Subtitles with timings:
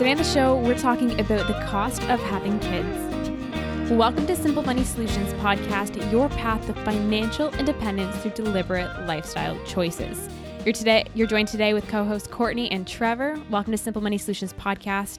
[0.00, 3.90] Today on the show, we're talking about the cost of having kids.
[3.90, 10.30] Welcome to Simple Money Solutions podcast, your path to financial independence through deliberate lifestyle choices.
[10.64, 13.38] You're today you're joined today with co-hosts Courtney and Trevor.
[13.50, 15.18] Welcome to Simple Money Solutions podcast.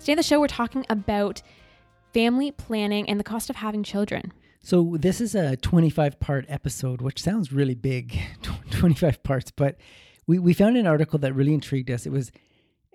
[0.00, 1.42] Today on the show, we're talking about
[2.14, 4.32] family planning and the cost of having children.
[4.62, 8.18] So this is a 25 part episode, which sounds really big,
[8.70, 9.76] 25 parts, but
[10.26, 12.06] we, we found an article that really intrigued us.
[12.06, 12.32] It was,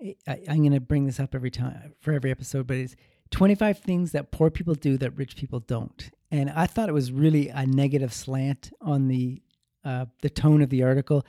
[0.02, 2.96] I, I'm going to bring this up every time for every episode, but it's
[3.30, 6.10] 25 things that poor people do that rich people don't.
[6.30, 9.42] And I thought it was really a negative slant on the,
[9.84, 11.24] uh, the tone of the article.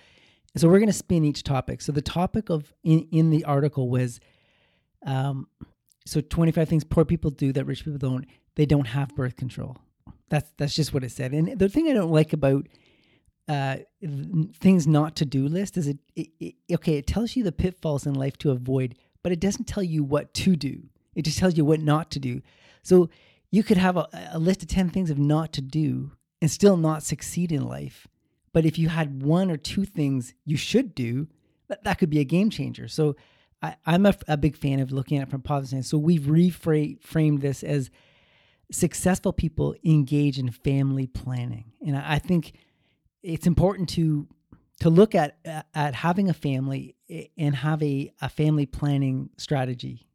[0.55, 1.81] So we're going to spin each topic.
[1.81, 4.20] So the topic of in, in the article was,
[5.05, 5.47] um,
[6.05, 8.25] so 25 things poor people do that rich people don't.
[8.55, 9.77] They don't have birth control.
[10.30, 11.33] That's that's just what it said.
[11.33, 12.67] And the thing I don't like about
[13.52, 13.77] uh,
[14.61, 16.95] things not to do list is it, it, it, okay.
[16.95, 20.33] It tells you the pitfalls in life to avoid, but it doesn't tell you what
[20.35, 20.83] to do.
[21.16, 22.41] It just tells you what not to do.
[22.81, 23.09] So
[23.52, 26.77] you could have a, a list of ten things of not to do and still
[26.77, 28.08] not succeed in life.
[28.53, 31.27] But if you had one or two things you should do,
[31.67, 32.88] that, that could be a game changer.
[32.88, 33.17] So
[33.61, 35.86] I, am a, a, big fan of looking at it from positive.
[35.86, 37.91] So we've reframed this as
[38.71, 42.53] successful people engage in family planning, and I, I think
[43.23, 44.27] it's important to
[44.81, 45.38] to look at
[45.75, 50.08] at having a family eh, and have a, a family planning strategy.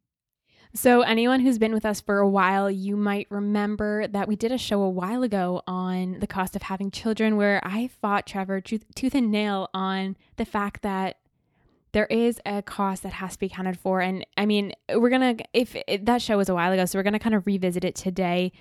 [0.74, 4.52] So, anyone who's been with us for a while, you might remember that we did
[4.52, 8.60] a show a while ago on the cost of having children, where I fought Trevor
[8.60, 11.16] tooth, tooth and nail on the fact that
[11.92, 14.02] there is a cost that has to be accounted for.
[14.02, 16.98] And I mean, we're going to, if it, that show was a while ago, so
[16.98, 18.52] we're going to kind of revisit it today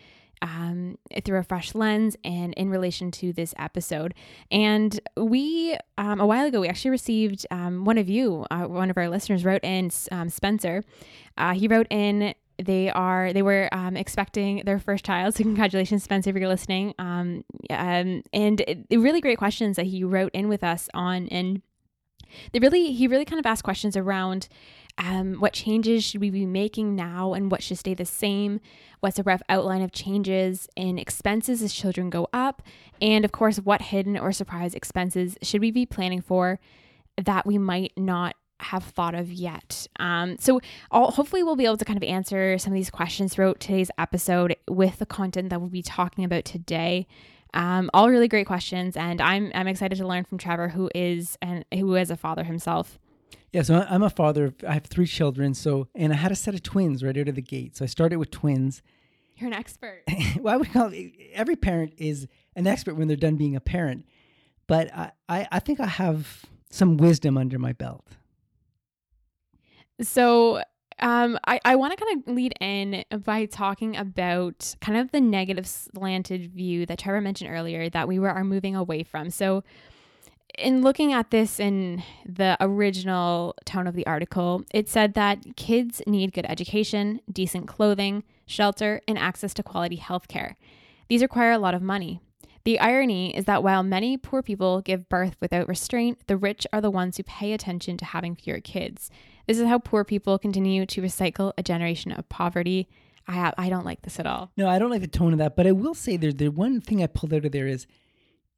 [0.41, 4.14] um, through a fresh lens and in relation to this episode.
[4.51, 8.90] And we, um, a while ago, we actually received um, one of you, uh, one
[8.90, 10.84] of our listeners wrote in, um, Spencer.
[11.38, 16.03] Uh, he wrote in, they are they were um, expecting their first child so congratulations
[16.03, 20.47] spencer if you're listening um, um, and it, really great questions that he wrote in
[20.47, 21.62] with us on and
[22.53, 24.47] they really he really kind of asked questions around
[24.97, 28.59] um, what changes should we be making now and what should stay the same
[29.01, 32.61] what's a rough outline of changes in expenses as children go up
[33.01, 36.59] and of course what hidden or surprise expenses should we be planning for
[37.17, 39.88] that we might not have thought of yet.
[40.00, 40.61] Um, so,
[40.91, 43.91] I'll, hopefully, we'll be able to kind of answer some of these questions throughout today's
[43.97, 47.07] episode with the content that we'll be talking about today.
[47.53, 51.38] Um, all really great questions, and I'm I'm excited to learn from Trevor, who is
[51.41, 53.00] and who is a father himself.
[53.55, 54.53] Yeah, so I'm a father.
[54.67, 55.53] I have three children.
[55.53, 57.77] So, and I had a set of twins right out of the gate.
[57.77, 58.81] So I started with twins.
[59.38, 60.03] You're an expert.
[60.41, 62.27] well, I would call it, every parent is
[62.57, 64.05] an expert when they're done being a parent.
[64.67, 68.05] But I, I, I think I have some wisdom under my belt.
[70.01, 70.61] So
[70.99, 75.21] um, I, I want to kind of lead in by talking about kind of the
[75.21, 79.29] negative slanted view that Trevor mentioned earlier that we were are moving away from.
[79.29, 79.63] So,
[80.57, 86.01] in looking at this in the original tone of the article, it said that kids
[86.07, 90.57] need good education, decent clothing, shelter, and access to quality health care.
[91.07, 92.19] These require a lot of money.
[92.63, 96.81] The irony is that while many poor people give birth without restraint, the rich are
[96.81, 99.11] the ones who pay attention to having fewer kids.
[99.47, 102.89] This is how poor people continue to recycle a generation of poverty.
[103.27, 104.51] I I don't like this at all.
[104.57, 105.55] No, I don't like the tone of that.
[105.55, 107.85] But I will say there's the one thing I pulled out of there is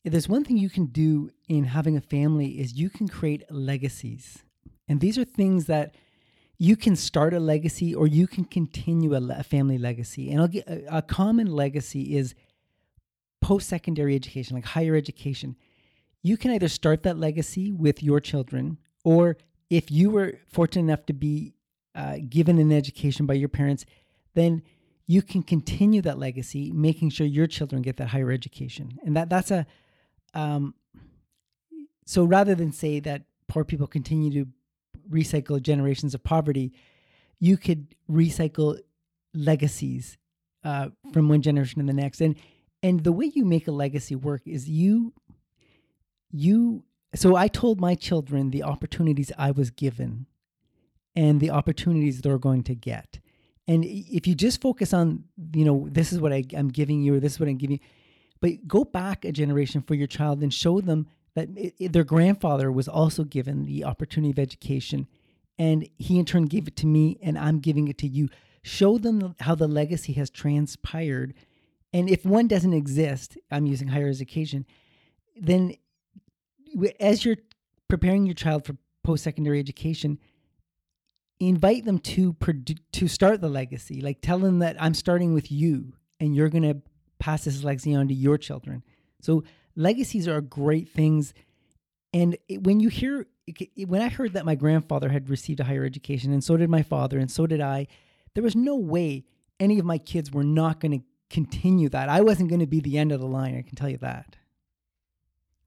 [0.10, 4.44] there's one thing you can do in having a family is you can create legacies,
[4.88, 5.96] and these are things that
[6.58, 10.32] you can start a legacy or you can continue a, a family legacy.
[10.32, 12.34] And get a, a common legacy is
[13.42, 15.56] post secondary education, like higher education.
[16.24, 19.38] You can either start that legacy with your children or
[19.70, 21.54] if you were fortunate enough to be
[21.94, 23.86] uh, given an education by your parents,
[24.34, 24.64] then
[25.06, 29.00] you can continue that legacy, making sure your children get that higher education.
[29.06, 29.66] And that that's a
[30.38, 30.76] um,
[32.06, 34.50] so rather than say that poor people continue to
[35.10, 36.74] recycle generations of poverty,
[37.40, 38.80] you could recycle
[39.34, 40.18] legacies
[40.64, 42.22] uh, from one generation to the next.
[42.22, 42.36] And
[42.84, 45.14] and the way you make a legacy work is you
[46.32, 46.84] you
[47.16, 50.28] so I told my children the opportunities I was given
[51.16, 53.20] and the opportunities they're going to get.
[53.68, 55.24] And if you just focus on,
[55.54, 57.80] you know, this is what I, am giving you or this is what I'm giving
[57.82, 57.88] you,
[58.40, 62.04] but go back a generation for your child and show them that it, it, their
[62.04, 65.08] grandfather was also given the opportunity of education
[65.60, 68.30] and he in turn gave it to me and I'm giving it to you.
[68.62, 71.34] Show them how the legacy has transpired.
[71.94, 74.66] And if one doesn't exist, I'm using higher education,
[75.40, 75.76] then
[77.00, 77.38] as you're
[77.88, 80.20] preparing your child for post secondary education,
[81.40, 82.36] invite them to
[82.92, 84.02] to start the legacy.
[84.02, 86.78] Like tell them that I'm starting with you, and you're gonna
[87.20, 88.84] pass this legacy on to your children.
[89.22, 89.44] So
[89.76, 91.34] legacies are great things.
[92.14, 95.64] And it, when you hear, it, when I heard that my grandfather had received a
[95.64, 97.88] higher education, and so did my father, and so did I,
[98.34, 99.26] there was no way
[99.60, 102.10] any of my kids were not going to continue that.
[102.10, 103.58] I wasn't going to be the end of the line.
[103.58, 104.36] I can tell you that.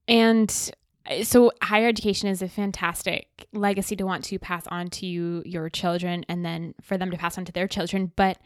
[0.09, 0.73] And
[1.09, 5.43] uh, so higher education is a fantastic legacy to want to pass on to you,
[5.45, 8.39] your children and then for them to pass on to their children but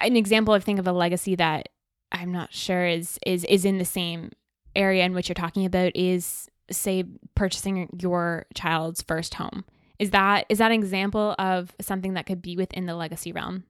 [0.00, 1.68] an example of think of a legacy that
[2.12, 4.30] i'm not sure is is is in the same
[4.76, 7.04] area in which you're talking about is say
[7.34, 9.64] purchasing your child's first home.
[9.98, 13.64] Is that is that an example of something that could be within the legacy realm?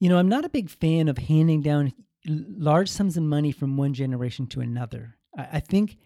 [0.00, 1.92] You know i'm not a big fan of handing down
[2.26, 5.16] large sums of money from one generation to another.
[5.36, 5.96] I, I think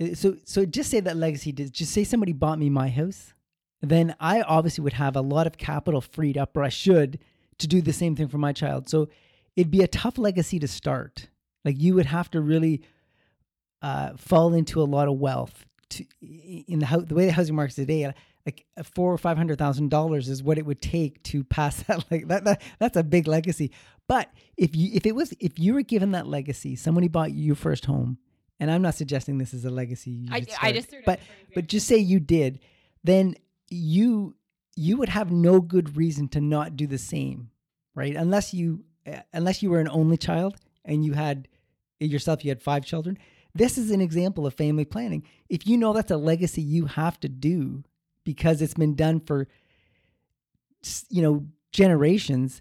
[0.00, 3.34] uh, so so just say that legacy just say somebody bought me my house
[3.84, 7.18] then i obviously would have a lot of capital freed up or i should
[7.62, 8.88] to do the same thing for my child.
[8.88, 9.08] So
[9.56, 11.28] it'd be a tough legacy to start.
[11.64, 12.82] Like you would have to really
[13.80, 17.70] uh, fall into a lot of wealth to, in the, the way the housing market
[17.70, 18.12] is today
[18.44, 22.04] like four or five hundred thousand dollars is what it would take to pass that
[22.10, 23.70] like that, that that's a big legacy.
[24.08, 27.44] But if you if it was if you were given that legacy somebody bought you
[27.44, 28.18] your first home
[28.62, 30.28] and I'm not suggesting this is a legacy.
[30.30, 31.18] I, I, just but
[31.52, 32.60] but just say you did,
[33.02, 33.34] then
[33.68, 34.36] you
[34.76, 37.50] you would have no good reason to not do the same,
[37.94, 38.14] right?
[38.14, 41.48] Unless you uh, unless you were an only child and you had
[42.00, 43.18] yourself you had five children.
[43.54, 45.24] This is an example of family planning.
[45.48, 47.84] If you know that's a legacy you have to do
[48.24, 49.48] because it's been done for
[51.10, 52.60] you know generations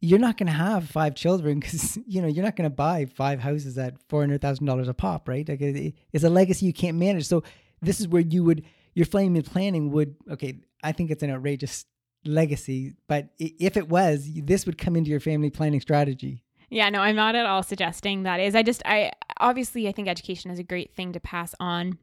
[0.00, 3.04] you're not going to have five children because you know you're not going to buy
[3.04, 5.48] five houses at four hundred thousand dollars a pop, right?
[5.48, 7.26] Like it's a legacy you can't manage.
[7.26, 7.42] So
[7.82, 10.58] this is where you would your family planning would okay.
[10.82, 11.84] I think it's an outrageous
[12.24, 16.42] legacy, but if it was, this would come into your family planning strategy.
[16.68, 18.54] Yeah, no, I'm not at all suggesting that is.
[18.54, 21.98] I just I obviously I think education is a great thing to pass on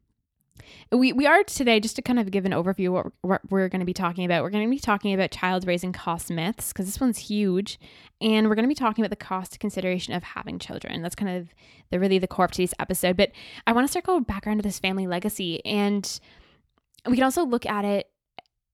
[0.91, 3.85] we, we are today, just to kind of give an overview what, we're going to
[3.85, 4.43] be talking about.
[4.43, 7.79] We're going to be talking about child raising cost myths because this one's huge.
[8.21, 11.01] And we're going to be talking about the cost consideration of having children.
[11.01, 11.49] That's kind of
[11.91, 13.17] the really the core of today's episode.
[13.17, 13.31] But
[13.65, 15.63] I want to circle back around to this family legacy.
[15.65, 16.19] And
[17.05, 18.09] we can also look at it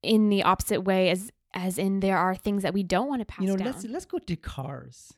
[0.04, 3.26] in the opposite way as as in there are things that we don't want to
[3.26, 3.68] pass you know, down.
[3.68, 5.14] let's let's go to cars.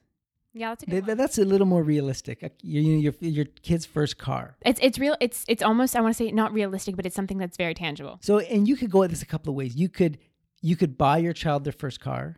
[0.54, 2.42] Yeah, that's a good Th- That's a little more realistic.
[2.62, 4.56] You, you know, your your kid's first car.
[4.62, 5.18] It's it's real.
[5.20, 8.20] It's it's almost I want to say not realistic, but it's something that's very tangible.
[8.22, 9.76] So, and you could go at this a couple of ways.
[9.76, 10.18] You could
[10.62, 12.38] you could buy your child their first car.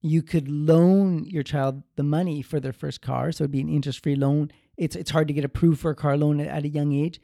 [0.00, 3.68] You could loan your child the money for their first car, so it'd be an
[3.68, 4.50] interest free loan.
[4.78, 7.20] It's it's hard to get approved for a car loan at, at a young age.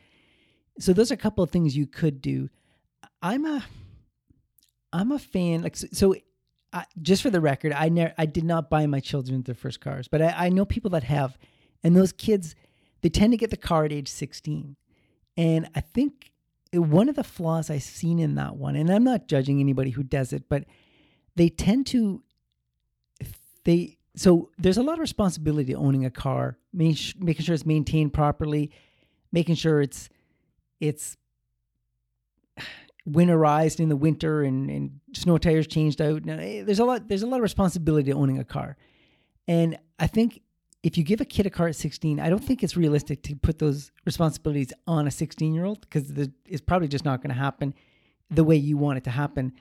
[0.78, 2.50] So those are a couple of things you could do.
[3.22, 3.64] I'm a
[4.92, 6.14] I'm a fan like so, so
[6.72, 9.80] I, just for the record, I never, I did not buy my children their first
[9.80, 11.38] cars, but I, I know people that have,
[11.82, 12.54] and those kids,
[13.02, 14.76] they tend to get the car at age 16.
[15.36, 16.32] And I think
[16.72, 20.02] one of the flaws I've seen in that one, and I'm not judging anybody who
[20.02, 20.64] does it, but
[21.34, 22.22] they tend to,
[23.64, 28.70] they, so there's a lot of responsibility owning a car, making sure it's maintained properly,
[29.32, 30.08] making sure it's,
[30.80, 31.16] it's
[33.08, 36.24] winterized in the winter and, and snow tires changed out.
[36.24, 38.76] Now, eh, there's a lot there's a lot of responsibility to owning a car.
[39.48, 40.42] And I think
[40.82, 43.36] if you give a kid a car at 16, I don't think it's realistic to
[43.36, 46.10] put those responsibilities on a 16 year old because
[46.46, 47.74] it's probably just not going to happen
[48.30, 49.52] the way you want it to happen.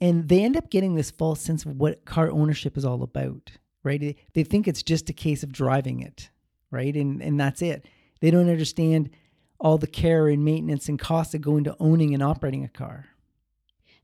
[0.00, 3.52] And they end up getting this false sense of what car ownership is all about,
[3.82, 4.16] right?
[4.34, 6.30] They think it's just a case of driving it,
[6.70, 6.94] right?
[6.94, 7.86] And and that's it.
[8.20, 9.10] They don't understand
[9.60, 13.06] all the care and maintenance and costs that go into owning and operating a car.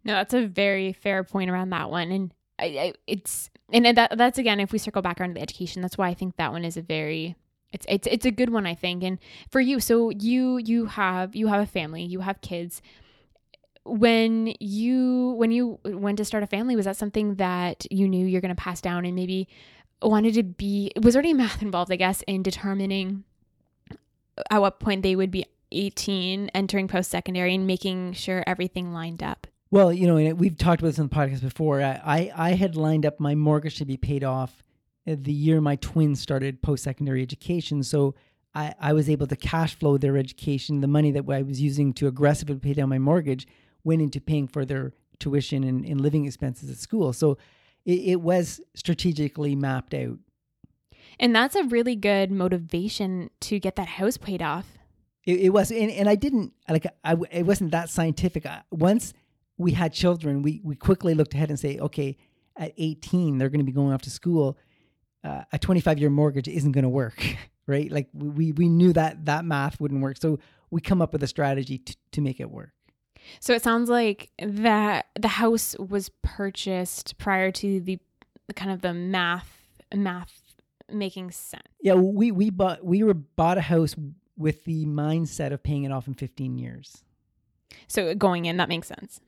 [0.05, 4.17] No, that's a very fair point around that one, and I, I, it's and that
[4.17, 6.65] that's again if we circle back around the education, that's why I think that one
[6.65, 7.37] is a very
[7.73, 9.03] it's it's it's a good one I think.
[9.03, 9.19] And
[9.51, 12.83] for you, so you you have you have a family, you have kids.
[13.85, 18.27] When you when you went to start a family, was that something that you knew
[18.27, 19.49] you're going to pass down and maybe
[20.01, 23.25] wanted to be was there any math involved, I guess, in determining
[24.51, 29.23] at what point they would be 18 entering post secondary and making sure everything lined
[29.23, 29.47] up?
[29.71, 31.83] Well, you know, we've talked about this on the podcast before.
[31.83, 34.63] I, I, I had lined up my mortgage to be paid off
[35.07, 37.83] the year my twins started post secondary education.
[37.83, 38.15] So
[38.55, 40.81] I, I was able to cash flow their education.
[40.81, 43.47] The money that I was using to aggressively pay down my mortgage
[43.83, 47.13] went into paying for their tuition and, and living expenses at school.
[47.13, 47.37] So
[47.85, 50.19] it, it was strategically mapped out.
[51.19, 54.67] And that's a really good motivation to get that house paid off.
[55.25, 57.17] It, it was, and, and I didn't like I.
[57.31, 58.45] It wasn't that scientific.
[58.47, 59.15] I, once
[59.57, 62.17] we had children, we we quickly looked ahead and say, okay,
[62.57, 64.59] at 18 they're going to be going off to school.
[65.23, 67.25] Uh, a 25 year mortgage isn't going to work,
[67.67, 67.91] right?
[67.91, 70.39] Like we we knew that that math wouldn't work, so
[70.71, 72.73] we come up with a strategy to, to make it work.
[73.41, 77.99] So it sounds like that the house was purchased prior to the
[78.55, 79.63] kind of the math
[79.95, 80.44] math
[80.91, 81.69] making sense.
[81.81, 83.95] Yeah, we we bought we were bought a house
[84.37, 87.05] with the mindset of paying it off in 15 years.
[87.87, 89.21] So going in, that makes sense.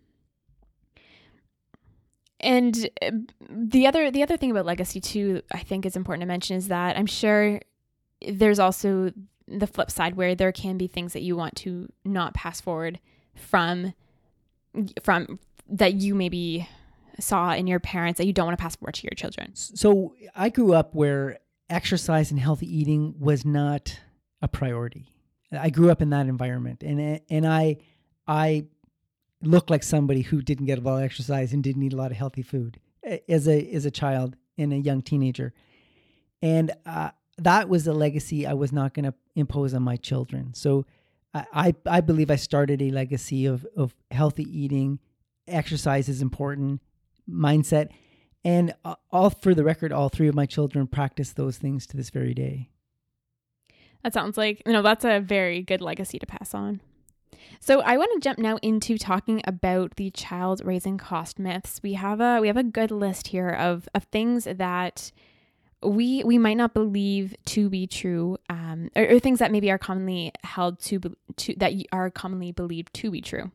[2.40, 3.10] And uh,
[3.48, 6.68] the other the other thing about legacy too, I think is important to mention is
[6.68, 7.60] that I'm sure
[8.26, 9.12] there's also
[9.48, 12.98] the flip side where there can be things that you want to not pass forward
[13.34, 13.94] from
[15.02, 16.68] from that you maybe
[17.18, 19.50] saw in your parents that you don't want to pass forward to your children.
[19.54, 23.98] So I grew up where exercise and healthy eating was not
[24.42, 25.08] a priority.
[25.52, 27.78] I grew up in that environment, and and I
[28.26, 28.66] I
[29.42, 32.10] looked like somebody who didn't get a lot of exercise and didn't eat a lot
[32.10, 32.80] of healthy food
[33.28, 35.52] as a as a child and a young teenager,
[36.42, 40.54] and uh, that was a legacy I was not going to impose on my children.
[40.54, 40.86] So.
[41.52, 45.00] I, I believe I started a legacy of, of healthy eating,
[45.46, 46.80] exercise is important,
[47.28, 47.90] mindset,
[48.46, 48.74] and
[49.10, 52.32] all for the record, all three of my children practice those things to this very
[52.32, 52.70] day.
[54.04, 56.80] That sounds like, you know, that's a very good legacy to pass on.
[57.58, 61.80] So I want to jump now into talking about the child raising cost myths.
[61.82, 65.10] We have a we have a good list here of of things that
[65.82, 69.78] we we might not believe to be true, um, or, or things that maybe are
[69.78, 71.00] commonly held to
[71.38, 73.50] to that are commonly believed to be true.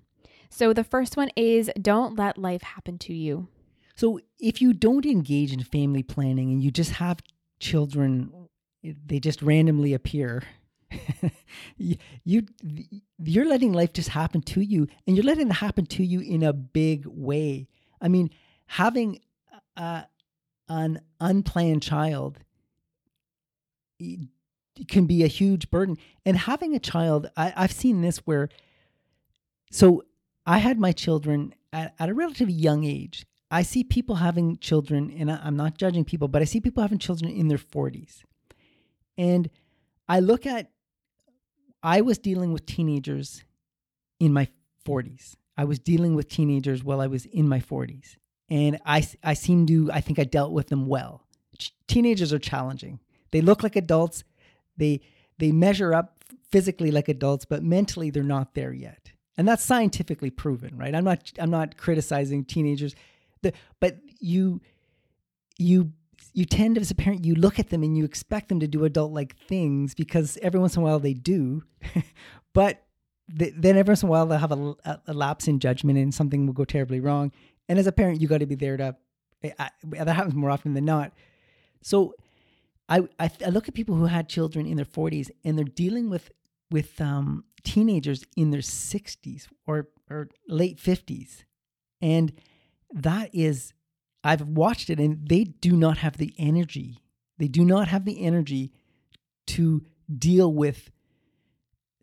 [0.50, 3.48] So the first one is don't let life happen to you.
[3.96, 7.20] So if you don't engage in family planning and you just have
[7.60, 8.48] children,
[8.84, 10.44] they just randomly appear.
[11.78, 11.96] you,
[12.26, 12.46] you
[13.24, 16.44] you're letting life just happen to you and you're letting it happen to you in
[16.44, 17.68] a big way.
[18.02, 18.30] I mean,
[18.66, 19.20] having
[19.78, 22.40] an unplanned child
[24.88, 25.98] can be a huge burden.
[26.26, 28.50] And having a child, I, I've seen this where,
[29.72, 30.04] so
[30.46, 33.26] I had my children at, at a relatively young age.
[33.52, 37.00] I see people having children, and I'm not judging people, but I see people having
[37.00, 38.24] children in their 40s.
[39.18, 39.50] And
[40.08, 40.72] I look at,
[41.84, 43.44] I was dealing with teenagers
[44.22, 44.48] in my
[44.86, 45.36] 40s.
[45.58, 48.16] I was dealing with teenagers while I was in my 40s.
[48.50, 51.28] And I, I seem to, I think I dealt with them well.
[51.58, 53.00] Ch- teenagers are challenging.
[53.32, 54.24] They look like adults.
[54.78, 55.02] They,
[55.40, 59.12] they measure up physically like adults, but mentally they're not there yet.
[59.38, 60.94] And that's scientifically proven, right?
[60.94, 62.96] I'm not, I'm not criticizing teenagers
[63.42, 64.62] the, but you
[65.58, 65.92] you
[66.34, 68.86] you tend as a parent you look at them and you expect them to do
[68.86, 71.64] adult like things because every once in a while they do.
[72.54, 72.84] But
[73.40, 75.98] th- then every once in a while they'll have a, a, a, lapse in judgment
[75.98, 77.32] and something will go terribly wrong.
[77.70, 78.96] And as a parent you got to be there to
[79.58, 81.14] I, that happens more often than not.
[81.82, 82.14] So
[82.88, 86.10] I, I, I look at people who had children in their 40s and they're dealing
[86.10, 86.32] with
[86.70, 91.44] with um, teenagers in their 60s or or late 50s
[92.02, 92.34] and
[92.94, 93.74] that is
[94.24, 97.00] I've watched it and they do not have the energy.
[97.38, 98.72] They do not have the energy
[99.48, 100.92] to deal with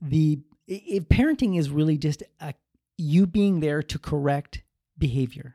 [0.01, 2.55] the if parenting is really just a,
[2.97, 4.63] you being there to correct
[4.99, 5.55] behavior,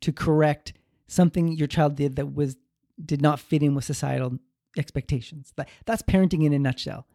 [0.00, 0.72] to correct
[1.06, 2.56] something your child did that was
[3.04, 4.38] did not fit in with societal
[4.76, 5.52] expectations.
[5.56, 7.06] That, that's parenting in a nutshell.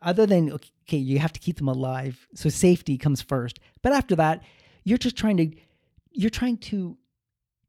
[0.00, 3.58] Other than okay, you have to keep them alive, so safety comes first.
[3.82, 4.42] But after that,
[4.84, 5.50] you're just trying to
[6.12, 6.98] you're trying to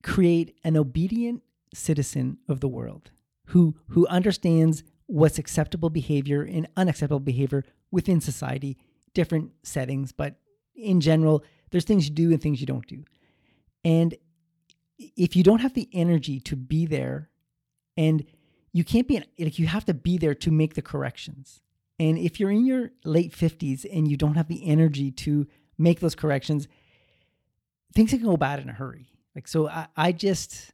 [0.01, 3.11] create an obedient citizen of the world
[3.47, 8.77] who who understands what's acceptable behavior and unacceptable behavior within society,
[9.13, 10.35] different settings, but
[10.75, 13.03] in general, there's things you do and things you don't do.
[13.83, 14.15] And
[14.97, 17.29] if you don't have the energy to be there
[17.97, 18.25] and
[18.71, 21.61] you can't be like you have to be there to make the corrections.
[21.99, 25.47] And if you're in your late 50s and you don't have the energy to
[25.77, 26.67] make those corrections,
[27.93, 29.07] things can go bad in a hurry.
[29.35, 30.71] Like, so I, I just,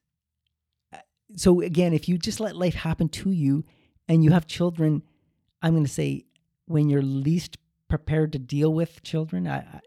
[1.35, 3.65] so again, if you just let life happen to you
[4.07, 5.03] and you have children,
[5.61, 6.25] I'm going to say
[6.65, 7.57] when you're least
[7.87, 9.79] prepared to deal with children, I, I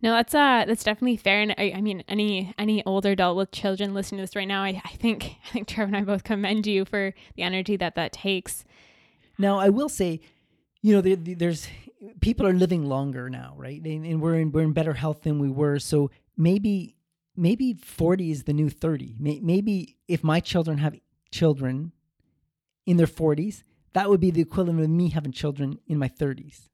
[0.00, 1.40] no, that's uh that's definitely fair.
[1.40, 4.62] And I, I mean any any older adult with children listening to this right now,
[4.62, 7.94] I, I think I think Trevor and I both commend you for the energy that
[7.96, 8.64] that takes.
[9.38, 10.20] Now I will say,
[10.82, 11.66] you know, there, there's
[12.20, 13.80] people are living longer now, right?
[13.82, 15.78] And, and, we're in we're in better health than we were.
[15.78, 16.96] So maybe
[17.36, 19.16] maybe 40 is the new 30.
[19.18, 20.94] Maybe if my children have
[21.30, 21.92] children
[22.86, 23.62] in their 40s,
[23.94, 26.68] that would be the equivalent of me having children in my 30s.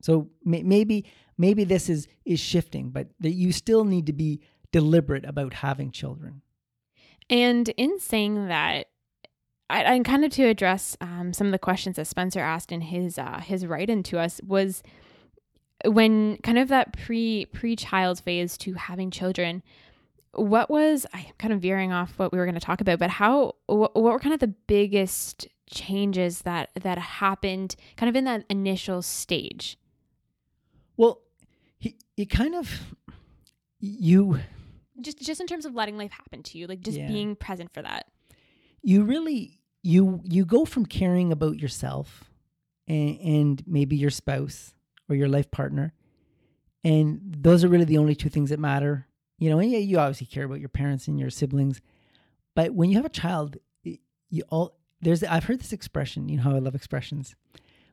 [0.00, 1.06] So maybe
[1.36, 4.40] maybe this is is shifting, but that you still need to be
[4.72, 6.42] deliberate about having children.
[7.30, 8.86] And in saying that,
[9.70, 12.80] I, and kind of to address um, some of the questions that Spencer asked in
[12.80, 14.82] his uh, his write in to us was
[15.84, 19.62] when kind of that pre pre child phase to having children.
[20.32, 23.10] What was I'm kind of veering off what we were going to talk about, but
[23.10, 28.24] how what, what were kind of the biggest changes that that happened kind of in
[28.24, 29.78] that initial stage?
[30.96, 31.20] Well,
[31.78, 32.94] he, it kind of
[33.80, 34.40] you
[35.00, 37.06] just just in terms of letting life happen to you, like just Yeah.
[37.08, 38.06] being present for that.
[38.88, 42.30] You really you you go from caring about yourself
[42.86, 44.74] and, and maybe your spouse
[45.08, 45.92] or your life partner
[46.84, 49.06] and those are really the only two things that matter
[49.38, 51.80] you know and yeah you obviously care about your parents and your siblings
[52.54, 53.56] but when you have a child
[54.30, 57.34] you all there's i've heard this expression you know how i love expressions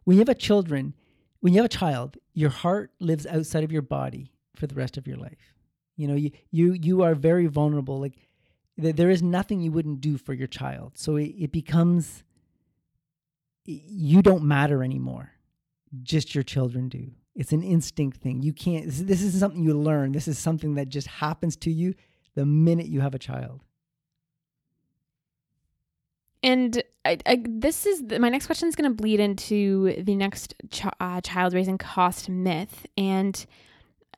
[0.06, 0.94] when you have a children
[1.42, 4.98] when you have a child your heart lives outside of your body for the rest
[4.98, 5.54] of your life.
[5.96, 8.18] You know you you you are very vulnerable like
[8.78, 10.98] there is nothing you wouldn't do for your child.
[10.98, 12.24] So it, it becomes
[13.66, 15.32] you don't matter anymore.
[16.04, 17.12] Just your children do.
[17.36, 18.44] It's an instinct thing.
[18.44, 18.86] You can't.
[18.86, 20.12] This, this isn't something you learn.
[20.12, 21.96] This is something that just happens to you
[22.36, 23.64] the minute you have a child.
[26.44, 30.54] And I, I, this is my next question is going to bleed into the next
[30.70, 32.86] ch- uh, child raising cost myth.
[32.98, 33.44] And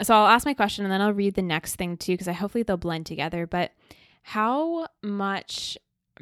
[0.02, 2.34] so I'll ask my question and then I'll read the next thing too, because I
[2.34, 3.48] hopefully they'll blend together.
[3.48, 3.72] But
[4.28, 5.78] how much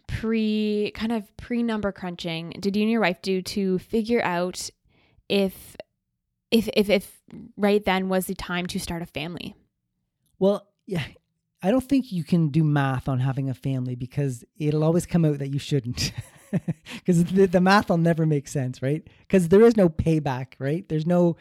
[0.05, 4.69] pre kind of pre number crunching did you and your wife do to figure out
[5.27, 5.75] if
[6.51, 7.19] if if if
[7.57, 9.55] right then was the time to start a family?
[10.37, 11.01] Well, yeah,
[11.63, 15.25] I don't think you can do math on having a family because it'll always come
[15.25, 16.11] out that you shouldn't.
[16.93, 19.05] Because the, the math will never make sense, right?
[19.21, 20.87] Because there is no payback, right?
[20.87, 21.35] There's no,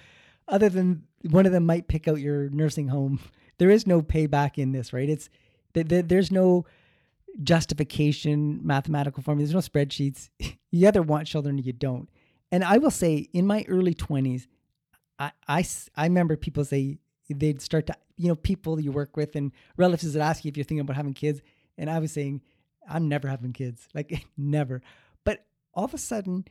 [0.48, 3.20] other than one of them might pick out your nursing home.
[3.58, 5.08] There is no payback in this, right?
[5.08, 5.28] It's
[5.74, 6.64] there's no
[7.42, 9.46] justification, mathematical formula.
[9.46, 10.30] There's no spreadsheets.
[10.70, 12.08] you either want children or you don't.
[12.52, 14.46] And I will say, in my early 20s,
[15.18, 15.64] I, I,
[15.96, 20.12] I remember people say they'd start to, you know, people you work with and relatives
[20.12, 21.42] that ask you if you're thinking about having kids.
[21.76, 22.42] And I was saying,
[22.88, 24.82] I'm never having kids, like never.
[25.24, 26.44] But all of a sudden,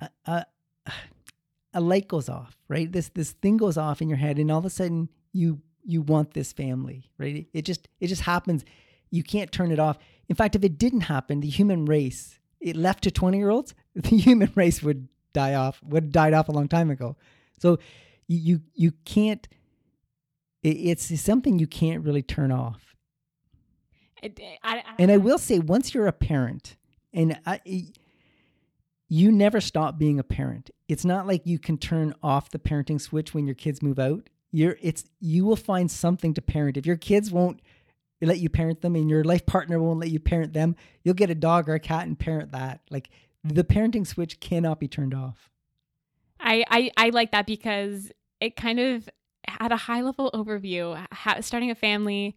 [0.00, 0.42] a, uh,
[0.86, 0.92] a, uh,
[1.76, 2.90] a light goes off, right?
[2.92, 6.02] This this thing goes off in your head, and all of a sudden you you
[6.02, 7.46] want this family, right?
[7.52, 8.64] It just it just happens.
[9.10, 9.98] You can't turn it off.
[10.28, 13.74] In fact, if it didn't happen, the human race, it left to 20 year olds,
[13.94, 17.16] the human race would die off, would have died off a long time ago.
[17.58, 17.78] So
[18.26, 19.46] you you, can't.
[20.62, 22.96] It, it's something you can't really turn off.
[24.22, 26.76] It, I, I, And I will say, once you're a parent,
[27.12, 27.60] and I,
[29.08, 30.70] you never stop being a parent.
[30.88, 34.30] It's not like you can turn off the parenting switch when your kids move out.
[34.54, 36.76] You're, it's you will find something to parent.
[36.76, 37.60] If your kids won't
[38.22, 41.28] let you parent them, and your life partner won't let you parent them, you'll get
[41.28, 42.80] a dog or a cat and parent that.
[42.88, 43.10] Like
[43.42, 45.50] the parenting switch cannot be turned off.
[46.38, 49.08] I, I, I like that because it kind of
[49.58, 52.36] at a high level overview, ha- starting a family.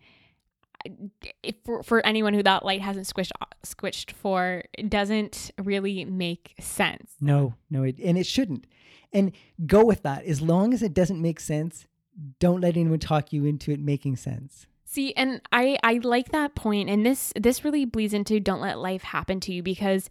[1.43, 3.31] If for, for anyone who that light hasn't squished
[3.63, 7.11] squished for, doesn't really make sense.
[7.21, 8.65] No, no, it, and it shouldn't.
[9.13, 9.33] And
[9.67, 10.25] go with that.
[10.25, 11.85] As long as it doesn't make sense,
[12.39, 14.67] don't let anyone talk you into it making sense.
[14.85, 18.79] See, and I I like that point, and this this really bleeds into don't let
[18.79, 20.09] life happen to you because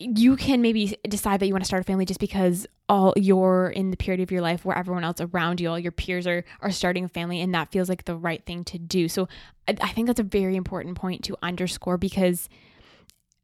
[0.00, 3.68] you can maybe decide that you want to start a family just because all you're
[3.68, 6.44] in the period of your life where everyone else around you, all your peers are
[6.60, 9.08] are starting a family, and that feels like the right thing to do.
[9.08, 9.28] So
[9.68, 12.48] I, I think that's a very important point to underscore because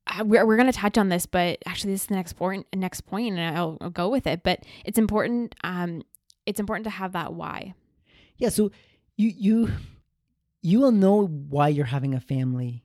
[0.07, 2.67] uh, we're, we're going to touch on this, but actually this is the next point,
[2.75, 4.43] next point, and I'll, I'll go with it.
[4.43, 5.55] But it's important.
[5.63, 6.03] Um,
[6.47, 7.75] it's important to have that why.
[8.39, 8.71] Yeah, so
[9.17, 9.71] you you
[10.63, 12.85] you will know why you're having a family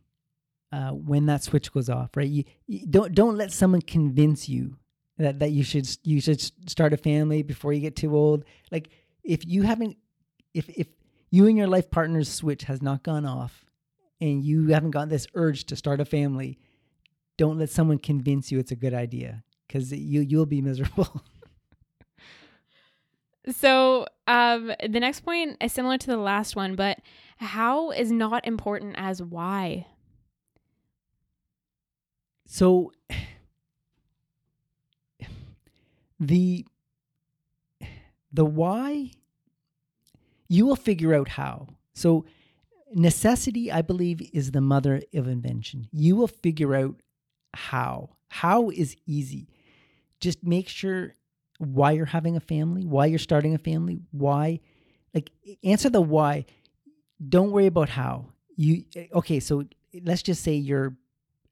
[0.72, 2.30] uh, when that switch goes off, right?
[2.30, 4.78] You, you don't don't let someone convince you
[5.18, 8.46] that that you should you should start a family before you get too old.
[8.72, 8.90] Like
[9.24, 9.98] if you haven't
[10.54, 10.88] if if
[11.30, 13.66] you and your life partner's switch has not gone off
[14.20, 16.60] and you haven't got this urge to start a family,
[17.38, 21.24] don't let someone convince you it's a good idea because you you'll be miserable.
[23.50, 27.00] So, um, the next point is similar to the last one, but
[27.38, 29.88] how is not important as why?
[32.46, 32.92] So
[36.20, 36.66] the
[38.34, 39.12] the why
[40.50, 41.70] you will figure out how.
[41.94, 42.26] So
[42.94, 45.88] necessity I believe is the mother of invention.
[45.94, 47.02] You will figure out
[47.54, 48.10] how.
[48.28, 49.48] How is easy.
[50.20, 51.14] Just make sure
[51.62, 54.60] why you're having a family, why you're starting a family, why
[55.14, 55.32] like
[55.64, 56.46] answer the why.
[57.28, 58.30] Don't worry about how.
[58.56, 59.64] You okay, so
[60.04, 60.96] let's just say you're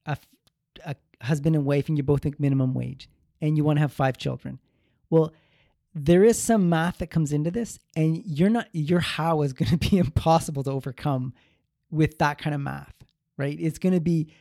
[0.06, 0.17] a,
[0.86, 3.10] a husband and wife and you both make minimum wage
[3.41, 4.60] and you want to have five children.
[5.10, 5.34] Well,
[5.93, 9.69] there is some math that comes into this and you're not your how is going
[9.69, 11.34] to be impossible to overcome
[11.91, 12.93] with that kind of math,
[13.38, 13.58] right?
[13.60, 14.32] It's going to be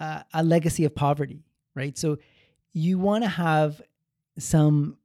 [0.00, 1.96] a, a legacy of poverty, right?
[1.96, 2.18] So
[2.72, 3.80] you want to have
[4.38, 4.98] some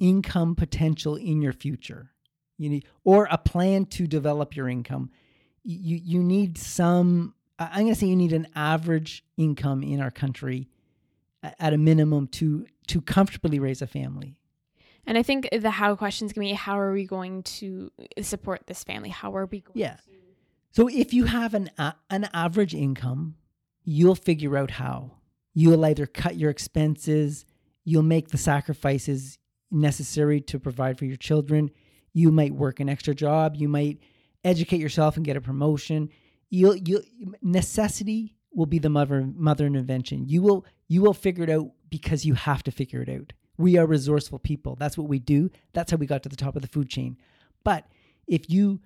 [0.00, 2.10] income potential in your future.
[2.56, 5.10] You need or a plan to develop your income.
[5.62, 10.10] You you need some I'm going to say you need an average income in our
[10.10, 10.68] country
[11.42, 14.36] at a minimum to to comfortably raise a family.
[15.06, 17.90] And I think the how questions can be how are we going to
[18.22, 19.10] support this family?
[19.10, 19.96] How are we going Yeah.
[20.70, 23.36] So if you have an uh, an average income,
[23.84, 25.12] you'll figure out how.
[25.56, 27.46] You'll either cut your expenses,
[27.84, 29.38] you'll make the sacrifices
[29.70, 31.70] necessary to provide for your children.
[32.12, 33.98] You might work an extra job, you might
[34.44, 36.10] educate yourself and get a promotion.
[36.50, 37.02] You'll you
[37.42, 40.26] necessity will be the mother mother invention.
[40.28, 43.32] You will you will figure it out because you have to figure it out.
[43.56, 44.76] We are resourceful people.
[44.76, 45.50] That's what we do.
[45.72, 47.16] That's how we got to the top of the food chain.
[47.64, 47.86] But
[48.26, 48.80] if you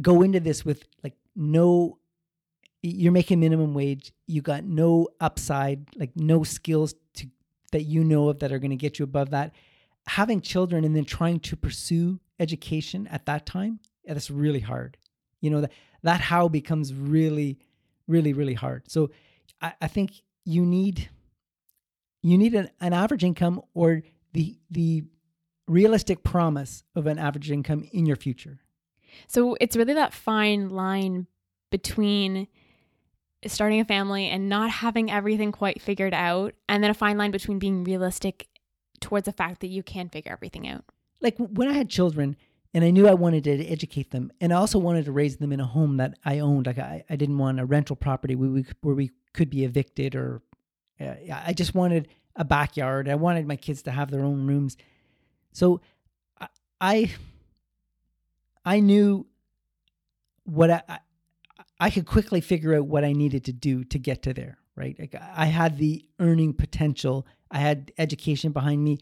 [0.00, 1.98] go into this with like no
[2.82, 7.26] you're making minimum wage, you got no upside, like no skills to
[7.72, 9.52] that you know of that are going to get you above that.
[10.06, 14.96] Having children and then trying to pursue education at that time, yeah, that's really hard.
[15.40, 17.58] You know, that that how becomes really,
[18.06, 18.90] really, really hard.
[18.90, 19.10] So
[19.60, 21.10] I, I think you need
[22.22, 24.02] you need an, an average income or
[24.32, 25.04] the the
[25.68, 28.60] realistic promise of an average income in your future.
[29.26, 31.26] So it's really that fine line
[31.70, 32.48] between
[33.50, 37.30] starting a family and not having everything quite figured out, and then a fine line
[37.30, 38.48] between being realistic
[39.00, 40.84] towards the fact that you can figure everything out.
[41.20, 42.36] Like when I had children
[42.74, 45.52] and I knew I wanted to educate them and I also wanted to raise them
[45.52, 46.66] in a home that I owned.
[46.66, 50.14] Like I, I didn't want a rental property where we, where we could be evicted
[50.14, 50.42] or
[51.00, 53.08] uh, I just wanted a backyard.
[53.08, 54.76] I wanted my kids to have their own rooms.
[55.52, 55.80] So
[56.80, 57.14] I,
[58.64, 59.26] I knew
[60.44, 60.98] what I,
[61.78, 64.96] I could quickly figure out what I needed to do to get to there, right?
[64.98, 68.98] Like I had the earning potential, I had education behind me.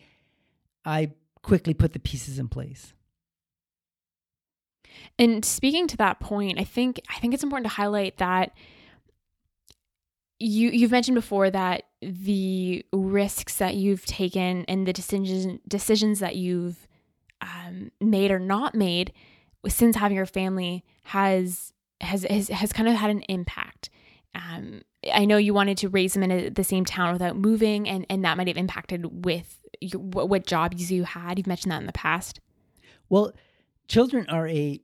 [0.85, 2.95] I quickly put the pieces in place.
[5.19, 8.53] And speaking to that point, I think I think it's important to highlight that
[10.39, 16.37] you you've mentioned before that the risks that you've taken and the decisions decisions that
[16.37, 16.87] you've
[17.41, 19.13] um, made or not made
[19.69, 23.91] since having your family has has has, has kind of had an impact.
[24.35, 27.89] Um, I know you wanted to raise them in a, the same town without moving,
[27.89, 31.39] and and that might have impacted with your, what, what jobs you had.
[31.39, 32.41] You've mentioned that in the past.
[33.09, 33.33] Well,
[33.89, 34.81] children are a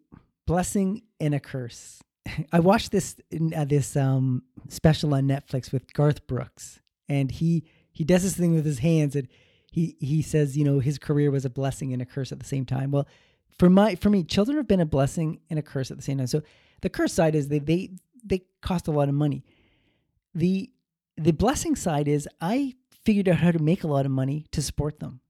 [0.46, 2.03] blessing and a curse.
[2.53, 3.16] I watched this
[3.57, 8.55] uh, this um, special on Netflix with Garth Brooks, and he he does this thing
[8.55, 9.29] with his hands, and
[9.70, 12.46] he he says, you know, his career was a blessing and a curse at the
[12.46, 12.90] same time.
[12.90, 13.07] Well,
[13.59, 16.18] for my for me, children have been a blessing and a curse at the same
[16.18, 16.27] time.
[16.27, 16.42] So
[16.81, 17.90] the curse side is they they
[18.25, 19.45] they cost a lot of money.
[20.35, 20.71] The
[21.16, 24.62] the blessing side is I figured out how to make a lot of money to
[24.62, 25.21] support them.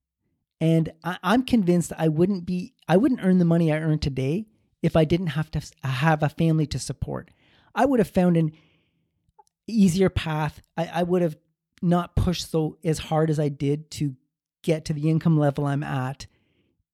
[0.61, 4.47] And I, am convinced I wouldn't be I wouldn't earn the money I earn today
[4.83, 7.31] if I didn't have to have a family to support.
[7.75, 8.53] I would have found an
[9.67, 10.61] easier path.
[10.77, 11.37] I, I would have
[11.83, 14.17] not pushed so as hard as I did to
[14.63, 16.27] get to the income level I'm at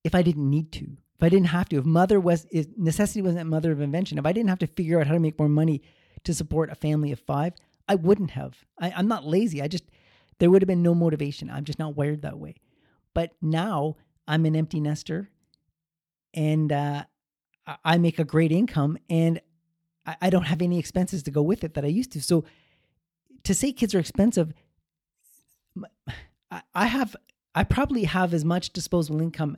[0.05, 0.97] if I didn't need to.
[1.17, 1.79] If I didn't have to.
[1.79, 4.19] If mother was if necessity wasn't mother of invention.
[4.19, 5.83] If I didn't have to figure out how to make more money
[6.25, 7.55] to support a family of five,
[7.89, 8.57] I wouldn't have.
[8.79, 9.63] I, I'm not lazy.
[9.63, 9.85] I just
[10.39, 11.51] there would have been no motivation.
[11.51, 12.57] I'm just not wired that way.
[13.15, 13.97] But now
[14.29, 15.31] I'm an empty nester
[16.35, 17.05] and uh,
[17.85, 19.41] I make a great income and
[20.21, 22.23] I don't have any expenses to go with it that I used to.
[22.23, 22.45] So
[23.43, 24.53] to say kids are expensive,
[26.75, 27.17] I have,
[27.55, 29.57] I probably have as much disposable income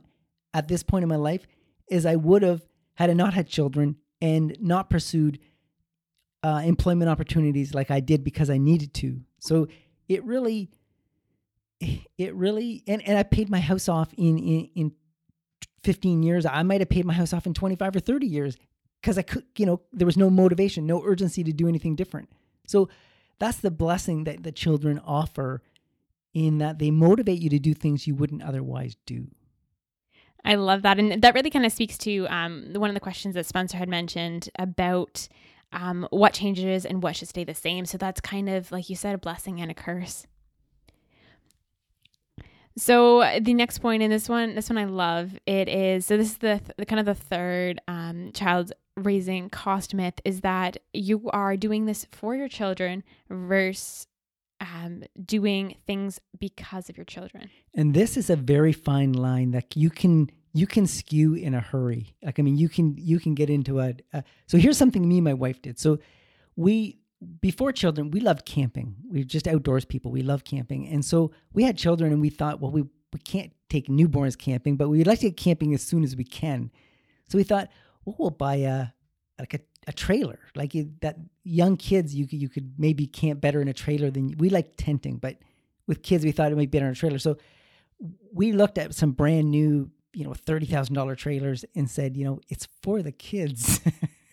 [0.53, 1.45] at this point in my life
[1.91, 5.39] as I would have had I not had children and not pursued
[6.43, 9.21] uh, employment opportunities like I did because I needed to.
[9.39, 9.67] So
[10.07, 10.69] it really,
[12.17, 14.91] it really, and, and I paid my house off in, in, in
[15.83, 16.45] 15 years.
[16.45, 18.57] I might have paid my house off in 25 or 30 years
[19.01, 22.29] because I could, you know, there was no motivation, no urgency to do anything different.
[22.67, 22.89] So
[23.39, 25.61] that's the blessing that the children offer
[26.33, 29.27] in that they motivate you to do things you wouldn't otherwise do.
[30.45, 30.99] I love that.
[30.99, 33.89] And that really kind of speaks to um, one of the questions that Spencer had
[33.89, 35.27] mentioned about
[35.71, 37.85] um, what changes and what should stay the same.
[37.85, 40.25] So that's kind of, like you said, a blessing and a curse.
[42.77, 45.37] So the next point in this one, this one I love.
[45.45, 49.93] It is so this is the, the kind of the third um, child raising cost
[49.93, 54.07] myth is that you are doing this for your children versus
[54.59, 57.49] um, doing things because of your children.
[57.73, 61.59] And this is a very fine line that you can you can skew in a
[61.59, 62.15] hurry.
[62.23, 63.93] Like I mean, you can you can get into a,
[64.47, 65.79] so here's something me and my wife did.
[65.79, 65.99] So
[66.55, 66.99] we
[67.41, 68.95] before children, we loved camping.
[69.09, 70.11] We are just outdoors people.
[70.11, 70.87] We love camping.
[70.87, 74.77] And so we had children and we thought, well, we, we can't take newborns camping,
[74.77, 76.71] but we'd like to get camping as soon as we can.
[77.27, 77.69] So we thought,
[78.05, 78.87] well, we'll buy a
[79.37, 80.39] like a, a trailer.
[80.55, 84.35] Like you, that young kids, you you could maybe camp better in a trailer than
[84.37, 85.37] we like tenting, but
[85.87, 87.19] with kids, we thought it might be better in a trailer.
[87.19, 87.37] So
[88.31, 92.67] we looked at some brand new, you know, $30,000 trailers and said, you know, it's
[92.83, 93.81] for the kids.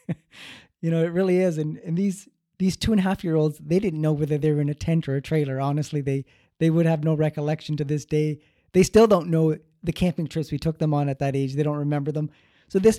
[0.82, 1.56] you know, it really is.
[1.56, 2.28] And, and these,
[2.58, 4.74] these two and a half year olds, they didn't know whether they were in a
[4.74, 5.60] tent or a trailer.
[5.60, 6.24] Honestly, they
[6.58, 8.40] they would have no recollection to this day.
[8.72, 11.54] They still don't know the camping trips we took them on at that age.
[11.54, 12.30] They don't remember them.
[12.68, 12.98] So this,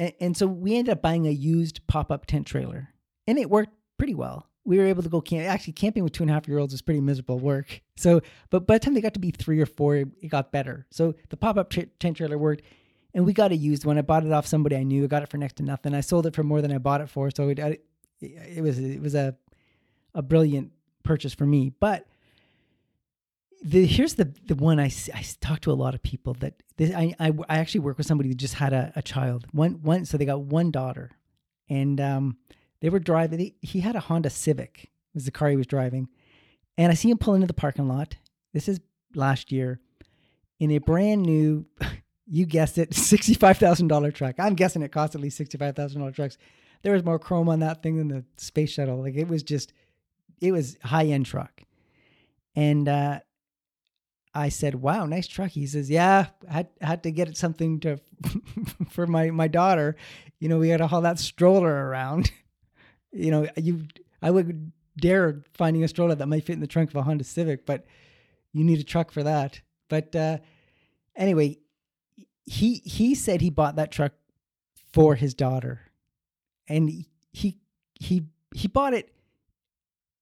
[0.00, 2.88] and, and so we ended up buying a used pop up tent trailer,
[3.28, 4.48] and it worked pretty well.
[4.64, 5.48] We were able to go camp.
[5.48, 7.82] Actually, camping with two and a half year olds is pretty miserable work.
[7.96, 10.86] So, but by the time they got to be three or four, it, got better.
[10.90, 12.62] So the pop up tent trailer worked,
[13.12, 13.98] and we got a used one.
[13.98, 15.04] I bought it off somebody I knew.
[15.04, 15.94] I got it for next to nothing.
[15.94, 17.30] I sold it for more than I bought it for.
[17.30, 17.58] So it,
[18.20, 19.36] it was it was a
[20.14, 21.72] a brilliant purchase for me.
[21.78, 22.06] But
[23.62, 26.94] the here's the the one I I talked to a lot of people that this
[26.94, 30.04] I I, I actually work with somebody who just had a, a child one one
[30.04, 31.10] so they got one daughter,
[31.68, 32.38] and um
[32.80, 33.38] they were driving.
[33.38, 36.08] They, he had a Honda Civic was the car he was driving,
[36.78, 38.16] and I see him pull into the parking lot.
[38.52, 38.80] This is
[39.14, 39.80] last year
[40.58, 41.66] in a brand new.
[42.32, 44.36] You guessed it, sixty-five thousand dollar truck.
[44.38, 46.38] I'm guessing it cost at least sixty-five thousand dollar trucks
[46.82, 49.02] there was more chrome on that thing than the space shuttle.
[49.02, 49.72] Like it was just,
[50.40, 51.62] it was high end truck.
[52.56, 53.20] And uh,
[54.34, 57.98] I said, "Wow, nice truck." He says, "Yeah, I had, had to get something to
[58.90, 59.96] for my my daughter.
[60.38, 62.30] You know, we had to haul that stroller around.
[63.12, 63.86] you know, you
[64.22, 67.24] I would dare finding a stroller that might fit in the trunk of a Honda
[67.24, 67.84] Civic, but
[68.52, 70.38] you need a truck for that." But uh,
[71.16, 71.58] anyway,
[72.44, 74.12] he he said he bought that truck
[74.92, 75.90] for his daughter
[76.70, 76.88] and
[77.32, 77.58] he
[77.94, 79.12] he he bought it.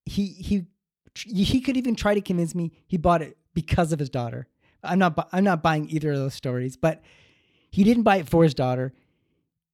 [0.07, 0.67] He he
[1.15, 4.47] he could even try to convince me he bought it because of his daughter.
[4.83, 7.03] I'm not I'm not buying either of those stories, but
[7.71, 8.93] he didn't buy it for his daughter.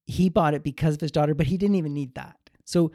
[0.07, 2.39] He bought it because of his daughter, but he didn't even need that.
[2.65, 2.93] So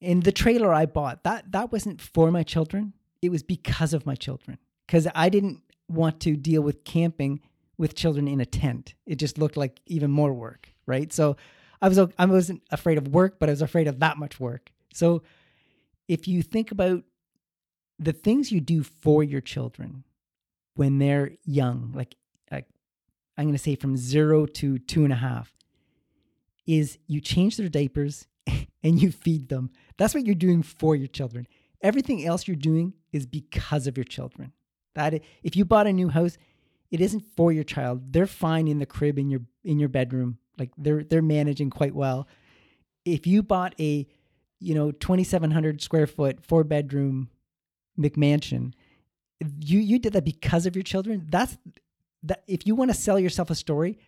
[0.00, 2.94] in the trailer I bought, that that wasn't for my children.
[3.22, 4.58] It was because of my children.
[4.88, 7.40] Cuz I didn't want to deal with camping
[7.76, 8.94] with children in a tent.
[9.06, 11.12] It just looked like even more work, right?
[11.12, 11.36] So
[11.82, 14.70] I was I wasn't afraid of work, but I was afraid of that much work.
[14.92, 15.22] So
[16.08, 17.04] if you think about
[18.00, 20.04] the things you do for your children
[20.74, 22.16] when they're young, like,
[22.50, 22.66] like
[23.36, 25.54] I'm going to say from zero to two and a half,
[26.66, 28.26] is you change their diapers
[28.82, 29.70] and you feed them.
[29.98, 31.46] That's what you're doing for your children.
[31.82, 34.52] Everything else you're doing is because of your children.
[34.94, 36.38] That if you bought a new house,
[36.90, 38.12] it isn't for your child.
[38.12, 40.38] They're fine in the crib in your in your bedroom.
[40.58, 42.26] Like they're they're managing quite well.
[43.04, 44.06] If you bought a,
[44.58, 47.30] you know, 2700 square foot, four bedroom
[48.00, 48.72] McMansion,
[49.60, 51.26] you you did that because of your children.
[51.30, 51.56] That's
[52.24, 53.98] that if you want to sell yourself a story,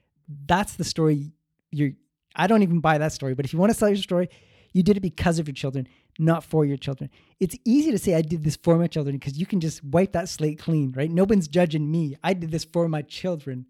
[0.47, 1.33] that's the story
[1.71, 1.93] you're
[2.35, 4.29] I don't even buy that story, but if you want to sell your story,
[4.73, 5.87] you did it because of your children,
[6.19, 7.11] not for your children.
[7.41, 10.13] It's easy to say I did this for my children because you can just wipe
[10.13, 11.11] that slate clean, right?
[11.11, 12.17] No one's judging me.
[12.23, 13.67] I did this for my children.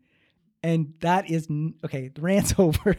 [0.62, 1.48] And that is
[1.84, 2.08] okay.
[2.08, 2.96] The rant's over.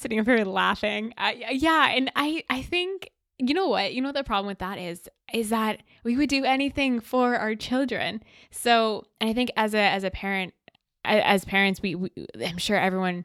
[0.00, 1.14] Sitting up here laughing.
[1.16, 4.58] Uh, yeah, and I I think you know what you know what the problem with
[4.58, 8.22] that is is that we would do anything for our children.
[8.50, 10.54] So and I think as a as a parent
[11.04, 12.10] as parents we, we
[12.44, 13.24] I'm sure everyone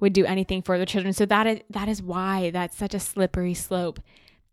[0.00, 1.12] would do anything for their children.
[1.12, 4.00] So that is that is why that's such a slippery slope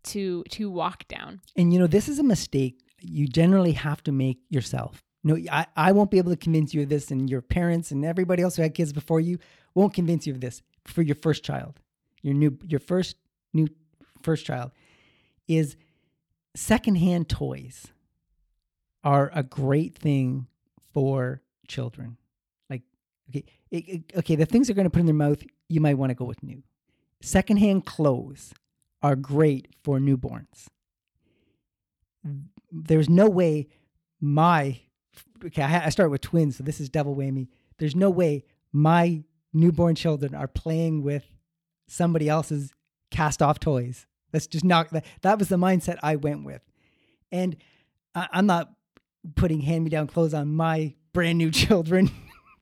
[0.04, 1.40] to to walk down.
[1.56, 5.66] And you know this is a mistake you generally have to make yourself no, I,
[5.76, 8.54] I won't be able to convince you of this, and your parents and everybody else
[8.54, 9.40] who had kids before you
[9.74, 11.80] won't convince you of this for your first child.
[12.22, 13.16] Your new your first
[13.52, 13.66] new
[14.22, 14.70] first child
[15.48, 15.76] is
[16.54, 17.88] secondhand toys
[19.04, 20.46] are a great thing
[20.92, 22.16] for children.
[22.68, 22.82] Like
[23.30, 25.94] okay, it, it, okay, the things they're going to put in their mouth, you might
[25.98, 26.62] want to go with new.
[27.20, 28.52] Secondhand clothes
[29.02, 30.66] are great for newborns.
[32.72, 33.68] There's no way
[34.20, 34.80] my
[35.44, 37.48] okay, I, I start with twins, so this is double whammy.
[37.78, 41.24] There's no way my newborn children are playing with
[41.86, 42.72] somebody else's
[43.10, 44.06] cast off toys.
[44.36, 45.06] That's just not that.
[45.22, 46.60] That was the mindset I went with,
[47.32, 47.56] and
[48.14, 48.70] I, I'm not
[49.34, 52.10] putting hand me down clothes on my brand new children.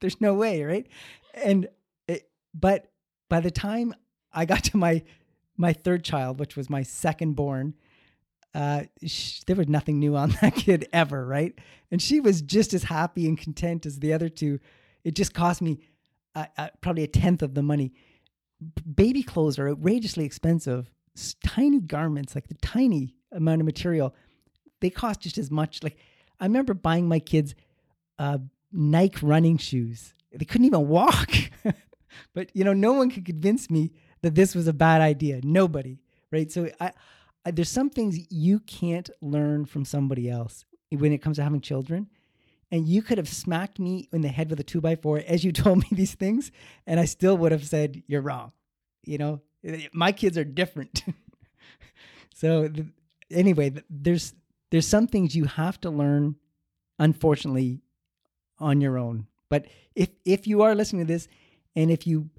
[0.00, 0.86] There's no way, right?
[1.34, 1.66] And
[2.06, 2.92] it, but
[3.28, 3.92] by the time
[4.32, 5.02] I got to my
[5.56, 7.74] my third child, which was my second born,
[8.54, 8.84] uh,
[9.48, 11.58] there was nothing new on that kid ever, right?
[11.90, 14.60] And she was just as happy and content as the other two.
[15.02, 15.80] It just cost me
[16.36, 17.94] uh, uh, probably a tenth of the money.
[18.60, 20.92] B- baby clothes are outrageously expensive.
[21.44, 24.14] Tiny garments, like the tiny amount of material,
[24.80, 25.82] they cost just as much.
[25.82, 25.96] Like
[26.40, 27.54] I remember buying my kids
[28.18, 28.38] uh,
[28.72, 30.14] Nike running shoes.
[30.32, 31.30] They couldn't even walk.
[32.34, 35.40] but you know, no one could convince me that this was a bad idea.
[35.42, 35.98] Nobody,
[36.32, 36.50] right?
[36.50, 36.92] So I,
[37.46, 41.60] I, there's some things you can't learn from somebody else when it comes to having
[41.60, 42.08] children.
[42.70, 45.44] And you could have smacked me in the head with a two by four as
[45.44, 46.50] you told me these things,
[46.86, 48.52] and I still would have said you're wrong.
[49.04, 49.42] You know,
[49.92, 51.02] my kids are different.
[52.34, 52.68] so
[53.30, 54.34] anyway, there's
[54.70, 56.36] there's some things you have to learn,
[56.98, 57.80] unfortunately,
[58.58, 59.26] on your own.
[59.48, 61.28] But if if you are listening to this,
[61.76, 62.30] and if you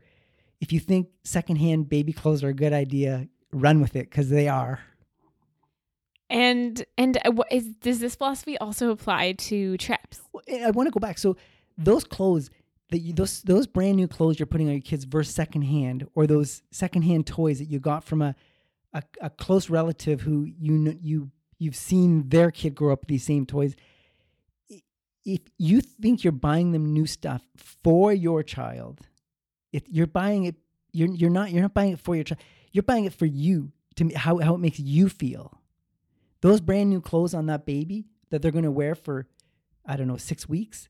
[0.61, 4.47] if you think secondhand baby clothes are a good idea, run with it because they
[4.47, 4.79] are.
[6.29, 10.21] And and uh, is, does this philosophy also apply to trips?
[10.51, 11.17] I want to go back.
[11.17, 11.37] So
[11.77, 12.49] those clothes
[12.91, 16.27] that you, those those brand new clothes you're putting on your kids versus secondhand, or
[16.27, 18.35] those secondhand toys that you got from a
[18.93, 23.23] a, a close relative who you you you've seen their kid grow up with these
[23.23, 23.75] same toys.
[25.25, 29.01] If you think you're buying them new stuff for your child,
[29.73, 30.55] if you're buying it,
[30.93, 32.41] you're you're not you're not buying it for your child.
[32.71, 35.59] You're buying it for you to how how it makes you feel.
[36.41, 39.27] Those brand new clothes on that baby that they're going to wear for
[39.87, 40.89] I don't know, 6 weeks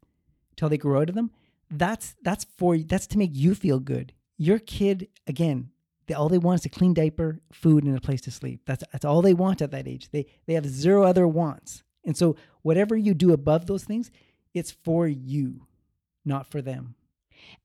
[0.55, 1.31] till they grow out of them,
[1.69, 4.13] that's that's for that's to make you feel good.
[4.37, 5.69] Your kid again,
[6.07, 8.61] they, all they want is a clean diaper, food, and a place to sleep.
[8.65, 10.09] That's that's all they want at that age.
[10.11, 11.83] They they have zero other wants.
[12.05, 14.11] And so whatever you do above those things,
[14.53, 15.67] it's for you,
[16.23, 16.95] not for them.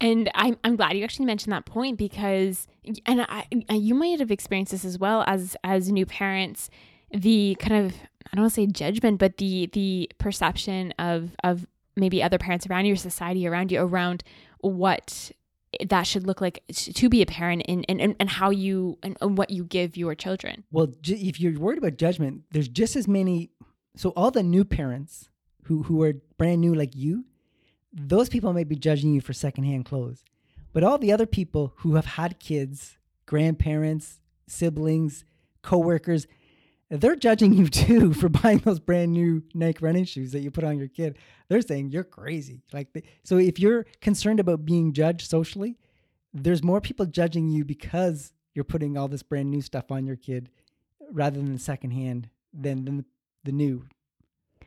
[0.01, 2.67] And I'm I'm glad you actually mentioned that point because
[3.07, 6.71] and I, you might have experienced this as well as as new parents
[7.13, 7.95] the kind of
[8.33, 12.67] I don't want to say judgment but the the perception of of maybe other parents
[12.67, 14.23] around your society around you around
[14.61, 15.33] what
[15.89, 19.39] that should look like to be a parent and and, and how you and, and
[19.39, 20.65] what you give your children.
[20.71, 23.51] Well, if you're worried about judgment, there's just as many
[23.97, 25.29] so all the new parents
[25.65, 27.25] who who are brand new like you,
[27.93, 30.25] those people may be judging you for secondhand clothes.
[30.73, 35.25] But all the other people who have had kids, grandparents, siblings,
[35.63, 36.27] coworkers,
[36.91, 40.65] they're judging you too for buying those brand new Nike running shoes that you put
[40.65, 41.19] on your kid.
[41.49, 42.63] They're saying you're crazy.
[42.73, 45.77] Like they, so if you're concerned about being judged socially,
[46.33, 50.17] there's more people judging you because you're putting all this brand new stuff on your
[50.17, 50.51] kid
[51.13, 53.05] rather than secondhand than, than the,
[53.45, 53.85] the new.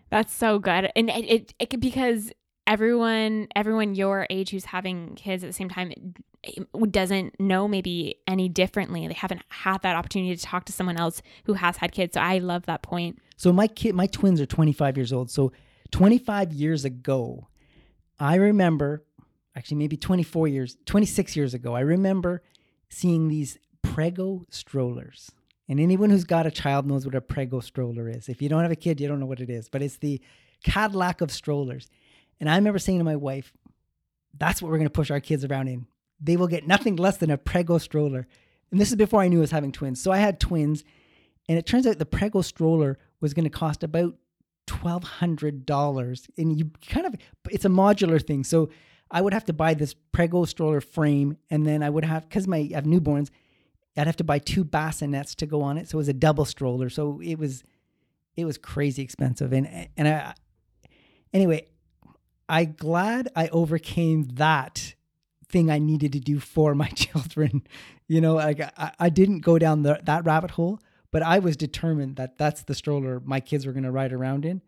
[0.10, 0.92] That's so good.
[0.96, 2.32] And it, it, it because
[2.68, 5.94] everyone everyone your age who's having kids at the same time
[6.90, 9.08] doesn't know maybe any differently.
[9.08, 12.14] They haven't had that opportunity to talk to someone else who has had kids.
[12.16, 13.20] So i love that point.
[13.38, 15.30] So my kid my twins are 25 years old.
[15.32, 15.52] So
[15.92, 17.48] 25 years ago
[18.20, 19.04] i remember
[19.56, 22.42] actually maybe 24 years 26 years ago i remember
[22.90, 25.32] seeing these prego strollers.
[25.70, 28.28] And anyone who's got a child knows what a prego stroller is.
[28.28, 29.70] If you don't have a kid you don't know what it is.
[29.70, 30.22] But it's the
[30.64, 31.90] cadillac of strollers
[32.40, 33.54] and I remember saying to my wife,
[34.38, 35.88] that's what we're going to push our kids around in.
[36.20, 38.28] They will get nothing less than a Prego stroller.
[38.72, 40.02] And this is before I knew I was having twins.
[40.02, 40.84] So I had twins,
[41.48, 44.16] and it turns out the Prego stroller was going to cost about
[44.68, 46.30] $1,200.
[46.38, 47.16] And you kind of,
[47.52, 48.44] it's a modular thing.
[48.44, 48.70] So
[49.12, 52.48] I would have to buy this Prego stroller frame, and then I would have, because
[52.48, 53.30] my I have newborns,
[53.96, 55.90] I'd have to buy two bassinets to go on it.
[55.90, 56.90] So it was a double stroller.
[56.90, 57.64] So it was,
[58.36, 59.54] it was crazy expensive.
[59.54, 60.34] And, and I,
[61.32, 61.68] anyway,
[62.54, 64.94] I glad I overcame that
[65.50, 67.64] thing I needed to do for my children.
[68.08, 70.80] You know, like I, I didn't go down the, that rabbit hole,
[71.10, 74.46] but I was determined that that's the stroller my kids were going to ride around
[74.46, 74.62] in.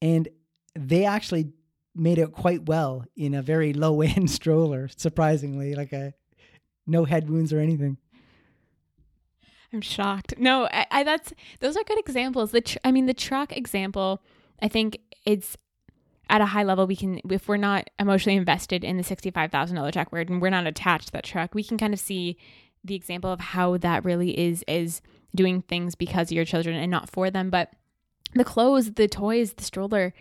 [0.00, 0.28] And
[0.74, 1.52] they actually
[1.94, 6.14] made it quite well in a very low end stroller, surprisingly, like a
[6.86, 7.98] no head wounds or anything.
[9.74, 10.38] I'm shocked.
[10.38, 12.50] No, I, I that's those are good examples.
[12.50, 14.22] The tr- I mean, the truck example.
[14.62, 15.56] I think it's
[16.32, 20.10] at a high level, we can, if we're not emotionally invested in the $65,000 truck,
[20.10, 22.38] we're, we're not attached to that truck, we can kind of see
[22.82, 25.02] the example of how that really is, is
[25.36, 27.50] doing things because of your children and not for them.
[27.50, 27.70] But
[28.32, 30.14] the clothes, the toys, the stroller,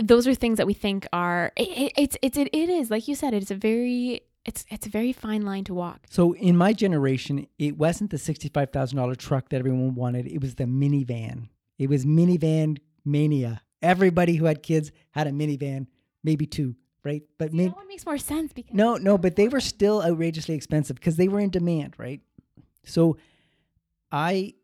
[0.00, 3.14] those are things that we think are, it, it's, it's, it, it is, like you
[3.14, 6.06] said, it's a very, it's it's a very fine line to walk.
[6.08, 10.26] So in my generation, it wasn't the sixty-five thousand dollar truck that everyone wanted.
[10.26, 11.48] It was the minivan.
[11.76, 15.86] It was minivan mania everybody who had kids had a minivan,
[16.22, 16.74] maybe two,
[17.04, 17.22] right?
[17.38, 20.54] But See, that one makes more sense because no, no, but they were still outrageously
[20.54, 22.20] expensive because they were in demand, right?
[22.84, 23.16] So
[24.10, 24.54] I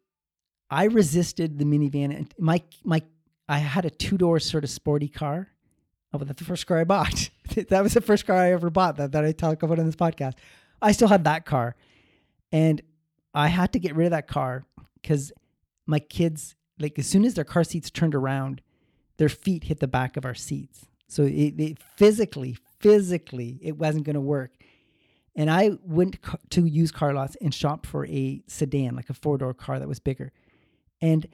[0.70, 3.02] I resisted the minivan and my my
[3.48, 5.48] I had a two door sort of sporty car.
[6.12, 7.30] Oh, but that's the first car I bought.
[7.68, 9.96] that was the first car I ever bought that, that I talk about in this
[9.96, 10.34] podcast.
[10.80, 11.74] I still had that car.
[12.52, 12.80] And
[13.34, 14.64] I had to get rid of that car
[15.02, 15.32] because
[15.86, 18.60] my kids, like as soon as their car seats turned around,
[19.16, 20.86] their feet hit the back of our seats.
[21.08, 24.52] So it, it physically, physically, it wasn't going to work.
[25.36, 26.18] And I went
[26.50, 29.88] to used car lots and shopped for a sedan, like a four door car that
[29.88, 30.32] was bigger.
[31.00, 31.26] And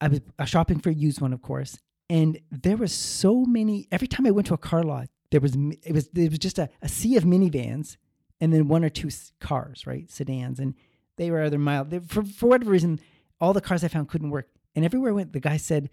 [0.00, 1.78] I was uh, shopping for a used one, of course.
[2.08, 3.86] And there was so many.
[3.92, 6.58] Every time I went to a car lot, there was it was it was just
[6.58, 7.96] a, a sea of minivans,
[8.40, 10.74] and then one or two cars, right, sedans, and
[11.16, 11.90] they were either mild.
[11.90, 12.98] They, for for whatever reason,
[13.40, 14.48] all the cars I found couldn't work.
[14.74, 15.90] And everywhere I went, the guy said,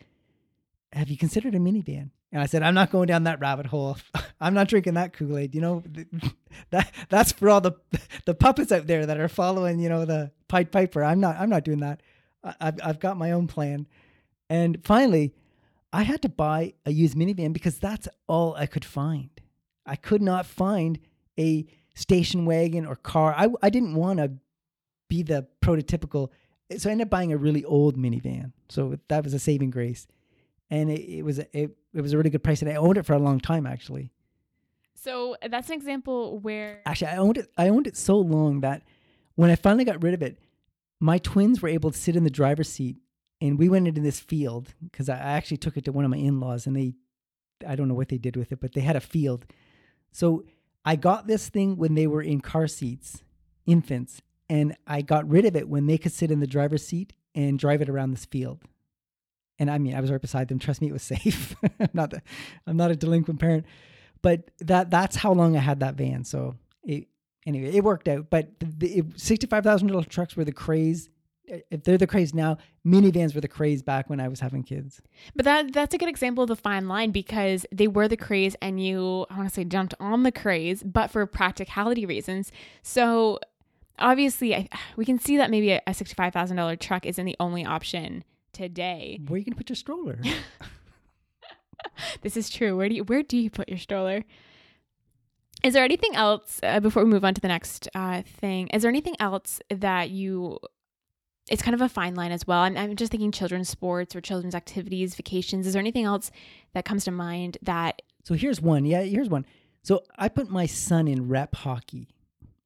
[0.94, 3.98] "Have you considered a minivan?" And I said, "I'm not going down that rabbit hole.
[4.42, 5.56] I'm not drinking that Kool Aid.
[5.56, 5.84] You know,
[6.72, 7.74] that that's for all the
[8.26, 11.04] the puppets out there that are following, you know, the Pied Piper.
[11.04, 11.38] I'm not.
[11.38, 12.02] I'm not doing that.
[12.44, 13.88] I've I've got my own plan."
[14.50, 15.34] And finally,
[15.92, 19.30] I had to buy a used minivan because that's all I could find.
[19.86, 21.00] I could not find
[21.40, 21.66] a
[21.96, 23.34] station wagon or car.
[23.36, 24.34] I, I didn't want to
[25.08, 26.30] be the prototypical.
[26.78, 28.52] So I ended up buying a really old minivan.
[28.70, 30.08] So that was a saving grace.
[30.70, 32.62] And it, it was it, it was a really good price.
[32.62, 34.12] And I owned it for a long time, actually.
[34.96, 36.82] So uh, that's an example where.
[36.86, 37.52] Actually, I owned it.
[37.58, 38.84] I owned it so long that
[39.36, 40.40] when I finally got rid of it,
[41.00, 42.98] my twins were able to sit in the driver's seat
[43.40, 46.18] and we went into this field because I actually took it to one of my
[46.18, 46.96] in-laws and they
[47.66, 49.46] i don't know what they did with it but they had a field
[50.12, 50.44] so
[50.86, 53.24] i got this thing when they were in car seats
[53.66, 57.14] infants and i got rid of it when they could sit in the driver's seat
[57.34, 58.62] and drive it around this field
[59.60, 60.60] and i mean i was right beside them.
[60.60, 61.56] Trust me it was safe.
[61.80, 62.22] I'm not the,
[62.66, 63.66] i'm not a delinquent parent.
[64.22, 66.24] But that that's how long i had that van.
[66.24, 67.08] So it
[67.46, 68.30] anyway it worked out.
[68.30, 71.10] But the, the $65000 trucks were the craze.
[71.72, 75.02] If they're the craze now, minivans were the craze back when I was having kids.
[75.34, 78.56] But that that's a good example of the fine line because they were the craze
[78.62, 82.52] and you I want to say jumped on the craze, but for practicality reasons.
[82.82, 83.40] So
[84.00, 88.24] obviously I, we can see that maybe a, a $65,000 truck isn't the only option
[88.58, 89.20] today.
[89.28, 90.20] Where are you going to put your stroller?
[92.22, 92.76] this is true.
[92.76, 94.24] Where do you where do you put your stroller?
[95.64, 98.68] Is there anything else uh, before we move on to the next uh, thing?
[98.68, 100.60] Is there anything else that you
[101.50, 102.60] it's kind of a fine line as well.
[102.60, 105.66] I'm, I'm just thinking children's sports or children's activities, vacations.
[105.66, 106.30] Is there anything else
[106.74, 108.02] that comes to mind that?
[108.26, 108.84] So here's one.
[108.86, 109.46] Yeah, here's one.
[109.82, 112.10] So I put my son in rep hockey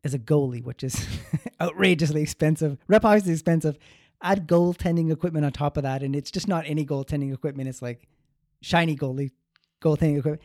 [0.03, 1.07] as a goalie, which is
[1.61, 2.79] outrageously expensive.
[2.87, 3.77] Rep hockey is expensive.
[4.21, 7.69] Add goaltending equipment on top of that, and it's just not any goaltending equipment.
[7.69, 8.07] It's like
[8.61, 9.31] shiny goalie
[9.81, 10.41] goaltending equipment,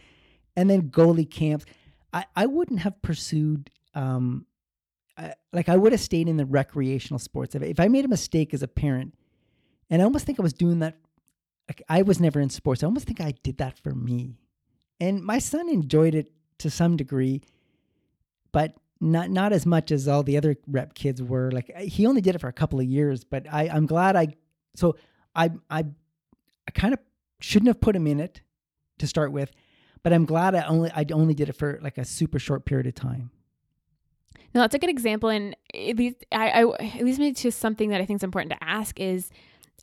[0.56, 1.64] and then goalie camps.
[2.12, 4.46] I, I wouldn't have pursued um,
[5.18, 7.54] I, like I would have stayed in the recreational sports.
[7.54, 9.14] If, if I made a mistake as a parent,
[9.90, 10.98] and I almost think I was doing that,
[11.68, 12.82] like I was never in sports.
[12.82, 14.36] I almost think I did that for me,
[15.00, 17.42] and my son enjoyed it to some degree,
[18.52, 21.50] but not not as much as all the other rep kids were.
[21.50, 24.16] Like eh, he only did it for a couple of years, but I I'm glad
[24.16, 24.28] I
[24.74, 24.96] so
[25.34, 25.84] I I
[26.66, 27.00] I kind of
[27.40, 28.40] shouldn't have put him in it
[28.98, 29.52] to start with,
[30.02, 32.86] but I'm glad I only I only did it for like a super short period
[32.86, 33.30] of time.
[34.54, 38.06] No, that's a good example, and I, I at least me to something that I
[38.06, 39.30] think is important to ask is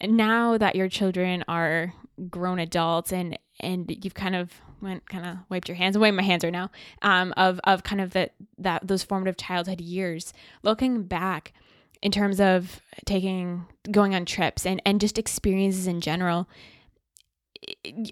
[0.01, 1.93] now that your children are
[2.29, 4.51] grown adults and and you've kind of
[4.81, 6.69] went kind of wiped your hands away my hands are now
[7.01, 11.53] um, of of kind of that that those formative childhood years looking back
[12.01, 16.47] in terms of taking going on trips and and just experiences in general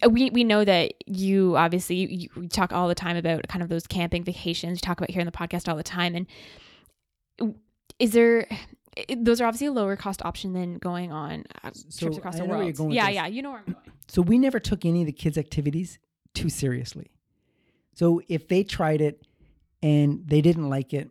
[0.10, 3.70] we we know that you obviously you, you, talk all the time about kind of
[3.70, 4.78] those camping vacations.
[4.78, 6.16] You talk about here in the podcast all the time.
[6.16, 7.56] And
[8.00, 8.48] is there?
[9.18, 12.46] Those are obviously a lower cost option than going on uh, so trips across the
[12.46, 12.94] world.
[12.94, 13.91] yeah, yeah, you know where I'm going.
[14.12, 15.98] So we never took any of the kids' activities
[16.34, 17.12] too seriously.
[17.94, 19.26] So if they tried it
[19.82, 21.10] and they didn't like it,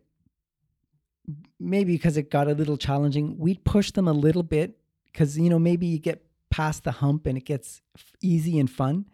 [1.59, 5.49] maybe because it got a little challenging, we'd push them a little bit because you
[5.49, 7.81] know maybe you get past the hump and it gets
[8.21, 9.07] easy and fun.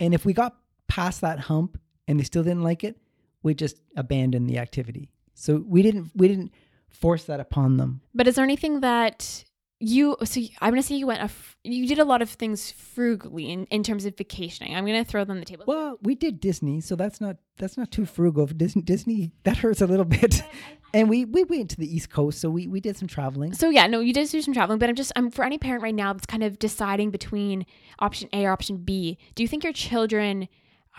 [0.00, 0.56] And if we got
[0.86, 2.96] past that hump and they still didn't like it,
[3.42, 5.10] we just abandoned the activity.
[5.34, 6.54] So we didn't we didn't
[6.88, 8.00] force that upon them.
[8.14, 9.44] But is there anything that
[9.80, 11.30] you so I'm gonna say you went a
[11.62, 14.74] you did a lot of things frugally in, in terms of vacationing.
[14.74, 15.64] I'm gonna throw them on the table.
[15.66, 18.46] Well, we did Disney, so that's not that's not too frugal.
[18.46, 20.42] Disney, Disney that hurts a little bit.
[20.94, 23.52] And we we went to the East Coast, so we we did some traveling.
[23.52, 25.82] So yeah, no, you did do some traveling, but I'm just I'm for any parent
[25.82, 27.66] right now that's kind of deciding between
[27.98, 29.18] option A or option B.
[29.34, 30.48] Do you think your children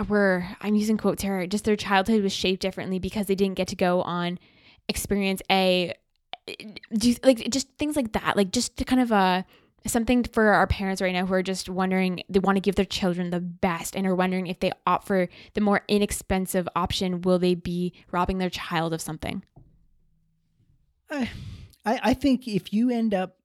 [0.08, 3.68] were I'm using quotes here, just their childhood was shaped differently because they didn't get
[3.70, 4.38] to go on
[4.88, 5.94] experience A?
[6.94, 9.44] Do you, like just things like that, like just to kind of uh
[9.88, 12.86] something for our parents right now who are just wondering they want to give their
[12.86, 17.40] children the best and are wondering if they opt for the more inexpensive option will
[17.40, 19.42] they be robbing their child of something
[21.10, 21.30] I,
[21.86, 23.38] I think if you end up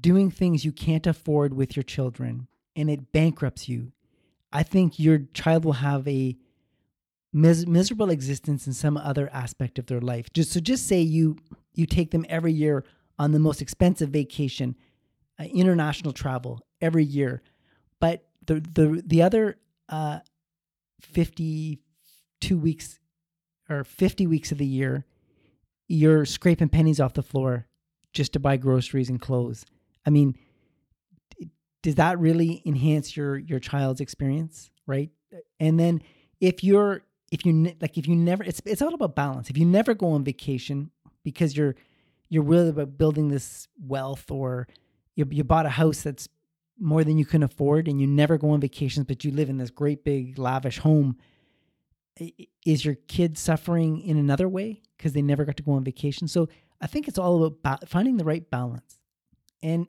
[0.00, 3.92] doing things you can't afford with your children and it bankrupts you,
[4.52, 6.36] I think your child will have a
[7.32, 10.32] mis- miserable existence in some other aspect of their life.
[10.32, 11.36] Just so, just say you
[11.74, 12.84] you take them every year
[13.18, 14.76] on the most expensive vacation,
[15.38, 17.42] uh, international travel every year,
[18.00, 19.58] but the the the other
[19.88, 20.20] uh,
[21.00, 21.80] fifty
[22.40, 22.98] two weeks
[23.68, 25.04] or fifty weeks of the year
[25.92, 27.66] you're scraping pennies off the floor
[28.14, 29.66] just to buy groceries and clothes.
[30.06, 30.36] I mean,
[31.82, 35.10] does that really enhance your your child's experience, right?
[35.60, 36.02] And then
[36.40, 39.50] if you're if you like if you never it's it's all about balance.
[39.50, 40.90] If you never go on vacation
[41.24, 41.74] because you're
[42.28, 44.68] you're really about building this wealth or
[45.14, 46.28] you you bought a house that's
[46.78, 49.58] more than you can afford and you never go on vacations but you live in
[49.58, 51.16] this great big lavish home
[52.64, 56.28] is your kid suffering in another way because they never got to go on vacation?
[56.28, 56.48] So
[56.80, 58.98] I think it's all about ba- finding the right balance.
[59.62, 59.86] And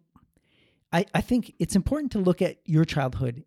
[0.92, 3.44] I, I think it's important to look at your childhood.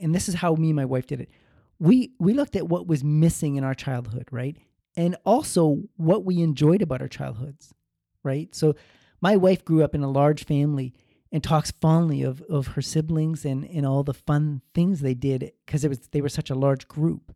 [0.00, 1.30] And this is how me and my wife did it.
[1.78, 4.56] We we looked at what was missing in our childhood, right?
[4.96, 7.74] And also what we enjoyed about our childhoods,
[8.22, 8.54] right?
[8.54, 8.74] So
[9.20, 10.94] my wife grew up in a large family
[11.32, 15.52] and talks fondly of, of her siblings and, and all the fun things they did
[15.64, 17.34] because it was they were such a large group.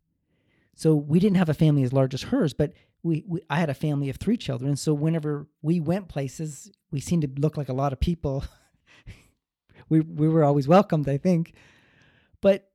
[0.75, 3.71] So we didn't have a family as large as hers, but we, we I had
[3.71, 4.77] a family of three children.
[4.77, 8.45] So whenever we went places, we seemed to look like a lot of people.
[9.89, 11.53] we we were always welcomed, I think.
[12.41, 12.71] But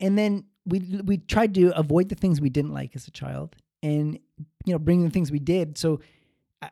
[0.00, 3.56] and then we we tried to avoid the things we didn't like as a child,
[3.82, 4.18] and
[4.64, 5.78] you know bring the things we did.
[5.78, 6.00] So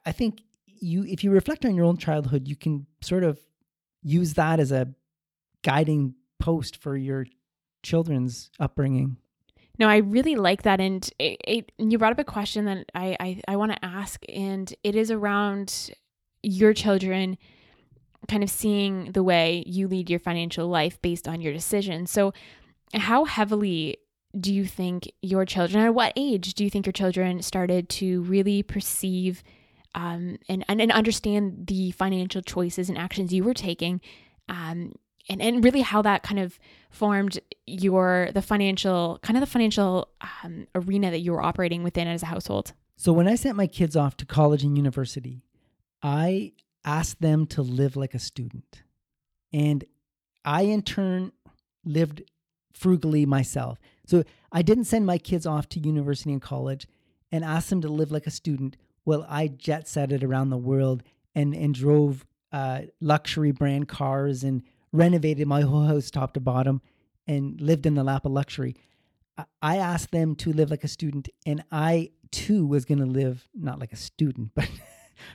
[0.04, 3.38] I, think you if you reflect on your own childhood, you can sort of
[4.02, 4.88] use that as a
[5.62, 7.26] guiding post for your
[7.82, 9.16] children's upbringing.
[9.78, 10.80] No, I really like that.
[10.80, 14.24] And it, it, you brought up a question that I, I, I want to ask,
[14.28, 15.90] and it is around
[16.42, 17.36] your children
[18.28, 22.10] kind of seeing the way you lead your financial life based on your decisions.
[22.10, 22.32] So,
[22.94, 23.98] how heavily
[24.38, 28.22] do you think your children, at what age do you think your children started to
[28.22, 29.42] really perceive
[29.94, 34.00] um, and, and, and understand the financial choices and actions you were taking
[34.48, 34.92] um,
[35.28, 36.58] and, and really how that kind of
[36.90, 40.08] formed your the financial kind of the financial
[40.44, 42.72] um, arena that you were operating within as a household?
[42.96, 45.42] So when i sent my kids off to college and university
[46.02, 46.52] i
[46.84, 48.82] asked them to live like a student.
[49.52, 49.84] And
[50.44, 51.32] i in turn
[51.84, 52.22] lived
[52.76, 54.22] frugally myself so
[54.52, 56.86] i didn't send my kids off to university and college
[57.32, 61.02] and ask them to live like a student while i jet setted around the world
[61.34, 64.62] and and drove uh, luxury brand cars and
[64.92, 66.80] renovated my whole house top to bottom
[67.26, 68.74] and lived in the lap of luxury.
[69.60, 73.46] I asked them to live like a student, and I too was going to live
[73.54, 74.70] not like a student, but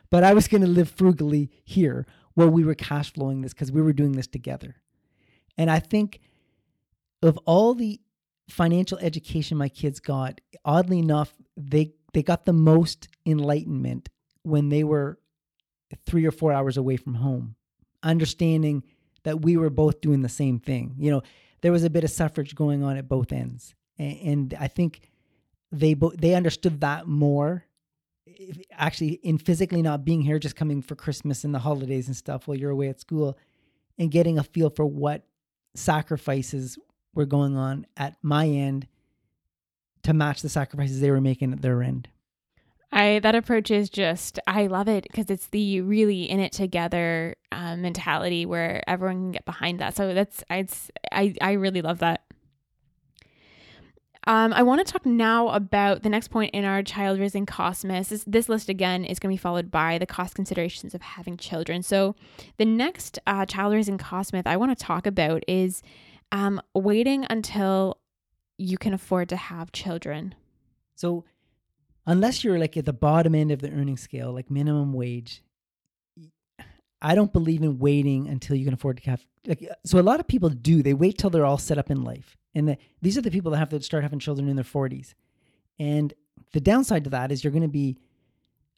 [0.10, 3.72] but I was going to live frugally here while we were cash flowing this because
[3.72, 4.78] we were doing this together.
[5.58, 6.20] And I think
[7.22, 8.00] of all the
[8.50, 14.10] financial education my kids got, oddly enough, they they got the most enlightenment
[14.44, 15.18] when they were
[16.06, 17.56] three or four hours away from home,
[18.04, 18.84] understanding
[19.24, 20.96] that we were both doing the same thing.
[20.98, 21.22] You know,
[21.62, 25.10] there was a bit of suffrage going on at both ends, and, and I think
[25.72, 27.66] they bo- they understood that more.
[28.72, 32.48] Actually, in physically not being here, just coming for Christmas and the holidays and stuff
[32.48, 33.38] while you're away at school,
[33.98, 35.24] and getting a feel for what
[35.76, 36.78] sacrifices
[37.14, 38.88] were going on at my end
[40.04, 42.08] to match the sacrifices they were making at their end.
[42.92, 47.36] I that approach is just I love it because it's the really in it together
[47.52, 49.96] um, mentality where everyone can get behind that.
[49.96, 52.24] So that's it's I I really love that.
[54.28, 57.88] Um, I want to talk now about the next point in our child raising cost.
[57.88, 61.38] This, this list again is going to be followed by the cost considerations of having
[61.38, 61.82] children.
[61.82, 62.16] So
[62.58, 65.82] the next uh, child raising cost myth I want to talk about is
[66.32, 67.98] um, waiting until
[68.58, 70.36] you can afford to have children.
[70.96, 71.26] So
[72.06, 75.44] unless you're like at the bottom end of the earning scale, like minimum wage,
[77.02, 79.26] I don't believe in waiting until you can afford to have.
[79.48, 80.84] Like, so a lot of people do.
[80.84, 83.52] They wait till they're all set up in life, and the, these are the people
[83.52, 85.16] that have to start having children in their 40s.
[85.80, 86.14] And
[86.54, 87.98] the downside to that is you're going to be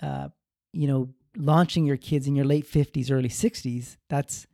[0.01, 0.29] uh,
[0.73, 4.47] you know, launching your kids in your late 50s, early 60s, that's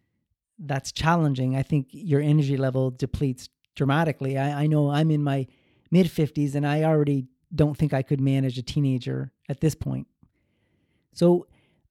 [0.60, 1.56] that's challenging.
[1.56, 4.38] I think your energy level depletes dramatically.
[4.38, 5.48] I, I know I'm in my
[5.92, 10.08] mid 50s and I already don't think I could manage a teenager at this point.
[11.14, 11.48] So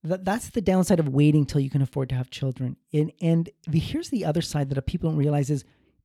[0.07, 2.77] th- that's the downside of waiting till you can afford to have children.
[2.93, 5.65] And, and the, here's the other side that people don't realize is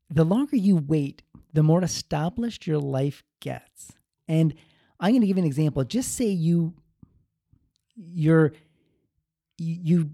[0.10, 3.94] the longer you wait, the more established your life gets.
[4.28, 4.54] And
[5.00, 5.84] I'm going to give an example.
[5.84, 6.74] Just say you
[7.96, 8.54] you're
[9.58, 10.10] you, you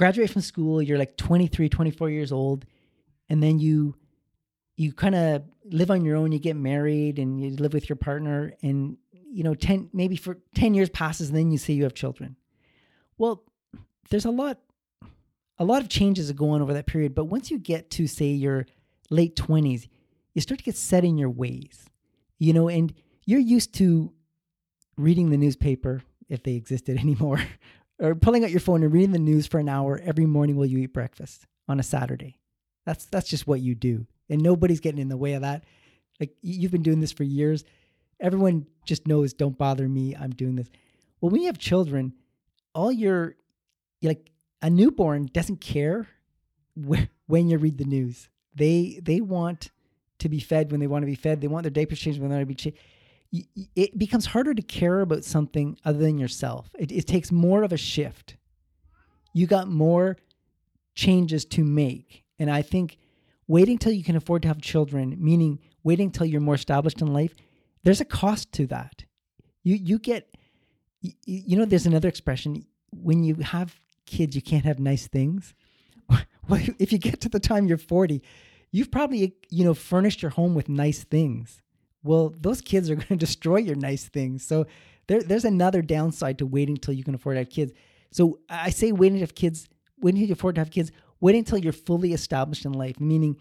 [0.00, 2.64] graduate from school, you're like 23, 24 years old,
[3.28, 3.94] and then you
[4.78, 7.96] you kind of live on your own, you get married and you live with your
[7.96, 11.82] partner and you know 10 maybe for 10 years passes and then you say you
[11.82, 12.36] have children.
[13.18, 13.44] Well,
[14.08, 14.58] there's a lot
[15.58, 18.06] a lot of changes that go on over that period, but once you get to
[18.06, 18.64] say your
[19.10, 19.86] late 20s,
[20.32, 21.90] you start to get set in your ways.
[22.38, 22.94] You know, and
[23.26, 24.14] you're used to
[24.96, 27.40] reading the newspaper if they existed anymore
[28.00, 30.66] or pulling out your phone and reading the news for an hour every morning while
[30.66, 32.38] you eat breakfast on a Saturday.
[32.86, 34.06] That's that's just what you do.
[34.28, 35.64] And nobody's getting in the way of that.
[36.18, 37.64] Like you've been doing this for years.
[38.18, 40.16] Everyone just knows don't bother me.
[40.16, 40.68] I'm doing this.
[41.20, 42.14] Well, when you have children,
[42.74, 43.36] all your
[44.02, 44.30] like
[44.62, 46.08] a newborn doesn't care
[46.88, 48.28] wh- when you read the news.
[48.54, 49.70] They they want
[50.18, 51.40] to be fed when they want to be fed.
[51.40, 52.78] They want their diapers changed when they want to be changed
[53.32, 56.70] it becomes harder to care about something other than yourself.
[56.78, 58.36] It, it takes more of a shift.
[59.32, 60.16] You got more
[60.94, 62.24] changes to make.
[62.38, 62.98] And I think
[63.46, 67.12] waiting till you can afford to have children, meaning waiting till you're more established in
[67.12, 67.34] life,
[67.84, 69.04] there's a cost to that.
[69.62, 70.36] You you get
[71.00, 75.54] you, you know there's another expression when you have kids you can't have nice things.
[76.08, 78.22] well, if you get to the time you're 40,
[78.72, 81.62] you've probably you know furnished your home with nice things
[82.02, 84.44] well, those kids are going to destroy your nice things.
[84.44, 84.66] So
[85.06, 87.72] there, there's another downside to waiting until you can afford to have kids.
[88.10, 89.68] So I say waiting to have kids,
[90.00, 90.90] waiting to afford to have kids,
[91.20, 93.36] waiting until you're fully established in life, meaning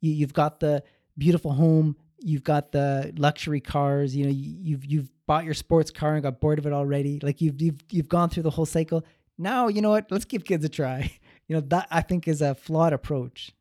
[0.00, 0.82] you, you've got the
[1.18, 6.14] beautiful home, you've got the luxury cars, you know, you've you've bought your sports car
[6.14, 7.20] and got bored of it already.
[7.22, 9.04] Like you've you've you've gone through the whole cycle.
[9.38, 10.10] Now, you know what?
[10.10, 11.12] Let's give kids a try.
[11.48, 13.52] You know, that I think is a flawed approach.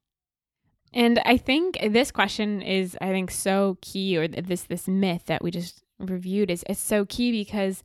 [0.96, 5.44] And I think this question is, I think, so key, or this this myth that
[5.44, 7.84] we just reviewed is so key because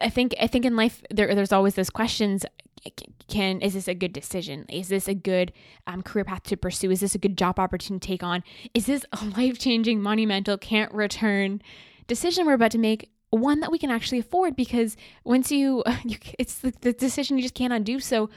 [0.00, 2.46] I think I think in life there there's always those questions:
[3.28, 4.64] Can is this a good decision?
[4.70, 5.52] Is this a good
[5.86, 6.90] um, career path to pursue?
[6.90, 8.42] Is this a good job opportunity to take on?
[8.72, 11.60] Is this a life changing, monumental, can't return
[12.06, 13.10] decision we're about to make?
[13.30, 17.42] One that we can actually afford because once you, you it's the, the decision you
[17.42, 17.98] just can't undo.
[18.00, 18.30] So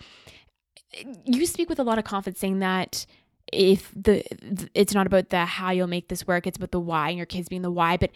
[1.26, 3.06] you speak with a lot of confidence saying that
[3.52, 4.24] if the
[4.74, 7.26] it's not about the how you'll make this work it's about the why and your
[7.26, 8.12] kids being the why but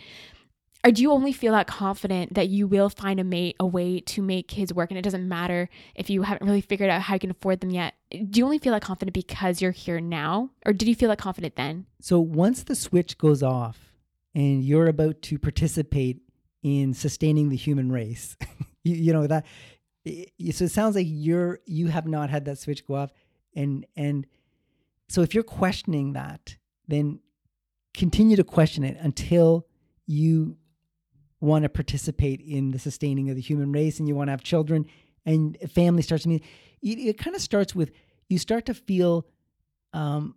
[0.86, 4.00] or do you only feel that confident that you will find a mate a way
[4.00, 7.16] to make kids work and it doesn't matter if you haven't really figured out how
[7.16, 7.96] you can afford them yet.
[8.12, 11.20] Do you only feel that confident because you're here now or did you feel that
[11.20, 11.86] confident then?
[12.02, 13.94] So once the switch goes off
[14.34, 16.22] and you're about to participate
[16.64, 18.38] in sustaining the human race
[18.84, 19.46] you, you know that
[20.06, 23.12] so it sounds like you're you have not had that switch go off
[23.56, 24.26] and and
[25.10, 26.56] so if you're questioning that,
[26.88, 27.20] then
[27.94, 29.66] continue to question it until
[30.06, 30.58] you
[31.42, 34.44] want to participate in the sustaining of the human race and you want to have
[34.44, 34.86] children
[35.26, 36.42] and family starts to mean
[36.82, 37.92] it, kind of starts with
[38.30, 39.26] you start to feel
[39.94, 40.36] um,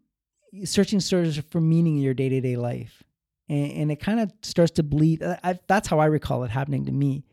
[0.64, 3.02] searching for meaning in your day-to-day life.
[3.48, 6.86] And, and it kind of starts to bleed I, that's how i recall it happening
[6.86, 7.24] to me.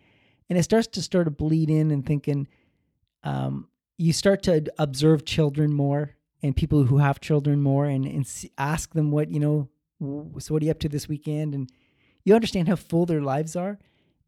[0.50, 2.48] And it starts to start to bleed in and thinking
[3.24, 8.28] um, you start to observe children more and people who have children more and, and
[8.58, 9.70] ask them what, you know,
[10.40, 11.54] so what are you up to this weekend?
[11.54, 11.70] And
[12.24, 13.80] you understand how full their lives are.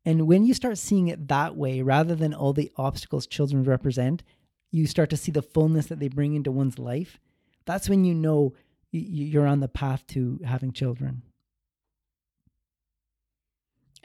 [0.03, 4.23] And when you start seeing it that way, rather than all the obstacles children represent,
[4.71, 7.19] you start to see the fullness that they bring into one's life.
[7.65, 8.53] That's when you know
[8.91, 11.21] you're on the path to having children.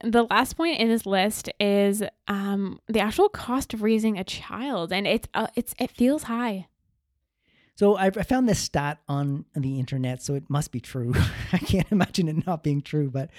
[0.03, 4.93] The last point in this list is um, the actual cost of raising a child,
[4.93, 6.67] and it's uh, it's it feels high.
[7.77, 11.12] So I, I found this stat on the internet, so it must be true.
[11.53, 13.31] I can't imagine it not being true, but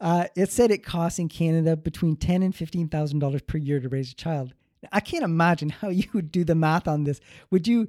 [0.00, 3.80] uh, it said it costs in Canada between ten and fifteen thousand dollars per year
[3.80, 4.54] to raise a child.
[4.92, 7.20] I can't imagine how you would do the math on this.
[7.50, 7.86] Would you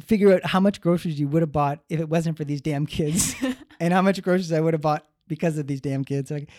[0.00, 2.84] figure out how much groceries you would have bought if it wasn't for these damn
[2.84, 3.34] kids,
[3.80, 6.32] and how much groceries I would have bought because of these damn kids?
[6.32, 6.50] Like,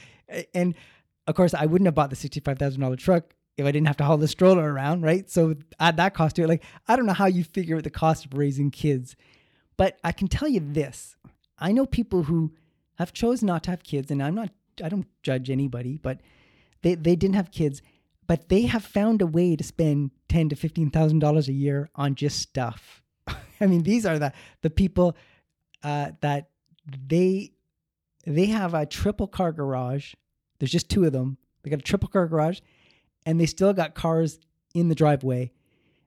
[0.53, 0.75] and
[1.27, 3.97] of course, I wouldn't have bought the sixty-five thousand dollar truck if I didn't have
[3.97, 5.29] to haul the stroller around, right?
[5.29, 6.49] So add that cost to it.
[6.49, 9.15] Like, I don't know how you figure out the cost of raising kids,
[9.77, 11.15] but I can tell you this.
[11.59, 12.53] I know people who
[12.95, 14.49] have chosen not to have kids, and I'm not,
[14.83, 16.19] I don't judge anybody, but
[16.81, 17.81] they, they didn't have kids.
[18.27, 21.89] but they have found a way to spend ten to fifteen thousand dollars a year
[21.95, 23.01] on just stuff.
[23.61, 25.15] I mean, these are the the people
[25.83, 26.49] uh, that
[27.07, 27.51] they
[28.25, 30.13] they have a triple car garage.
[30.59, 31.37] There's just two of them.
[31.63, 32.59] They got a triple car garage,
[33.25, 34.39] and they still got cars
[34.73, 35.51] in the driveway.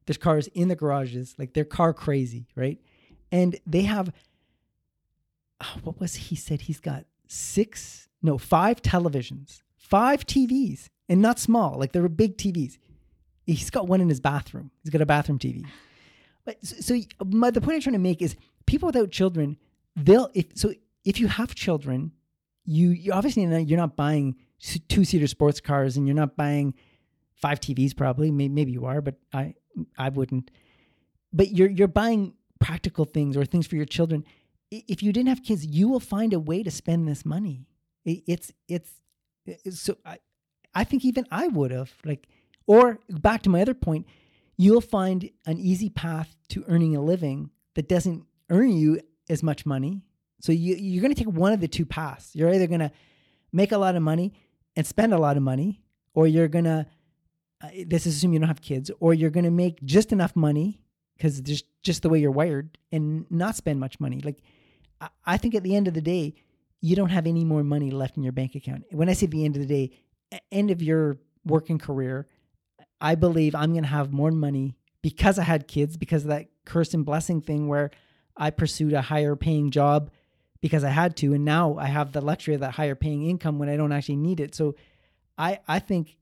[0.06, 1.34] There's cars in the garages.
[1.38, 2.78] Like they're car crazy, right?
[3.30, 4.12] And they have
[5.60, 6.62] oh, what was he said?
[6.62, 11.78] He's got six, no, five televisions, five TVs, and not small.
[11.78, 12.78] Like they're big TVs.
[13.46, 14.70] He's got one in his bathroom.
[14.82, 15.64] He's got a bathroom TV.
[16.44, 19.56] But so, so my, the point I'm trying to make is people without children,
[19.96, 20.72] they'll if so
[21.04, 22.12] if you have children,
[22.64, 24.36] you you obviously you're not buying
[24.88, 26.74] two seater sports cars and you're not buying
[27.40, 28.30] five TVs probably.
[28.30, 29.54] Maybe, you are, but I
[29.96, 30.50] I wouldn't.
[31.32, 34.24] But you're you're buying practical things or things for your children.
[34.70, 37.66] If you didn't have kids, you will find a way to spend this money.
[38.04, 38.92] It's it's,
[39.46, 40.18] it's so I
[40.74, 42.28] I think even I would have like
[42.66, 44.06] or back to my other point,
[44.56, 49.64] you'll find an easy path to earning a living that doesn't earn you as much
[49.64, 50.02] money.
[50.40, 52.34] So you you're going to take one of the two paths.
[52.34, 52.92] You're either going to
[53.52, 54.34] make a lot of money
[54.76, 55.82] and spend a lot of money,
[56.14, 56.86] or you're going to
[57.62, 60.80] uh, is assuming you don't have kids, or you're going to make just enough money
[61.16, 64.20] because just just the way you're wired and not spend much money.
[64.20, 64.42] Like
[65.00, 66.34] I, I think at the end of the day,
[66.80, 68.84] you don't have any more money left in your bank account.
[68.90, 72.28] When I say the end of the day, end of your working career,
[73.00, 76.46] I believe I'm going to have more money because I had kids because of that
[76.64, 77.90] curse and blessing thing where
[78.36, 80.10] I pursued a higher paying job
[80.60, 83.58] because I had to, and now I have the luxury of that higher paying income
[83.58, 84.54] when I don't actually need it.
[84.54, 84.74] So,
[85.36, 86.16] I I think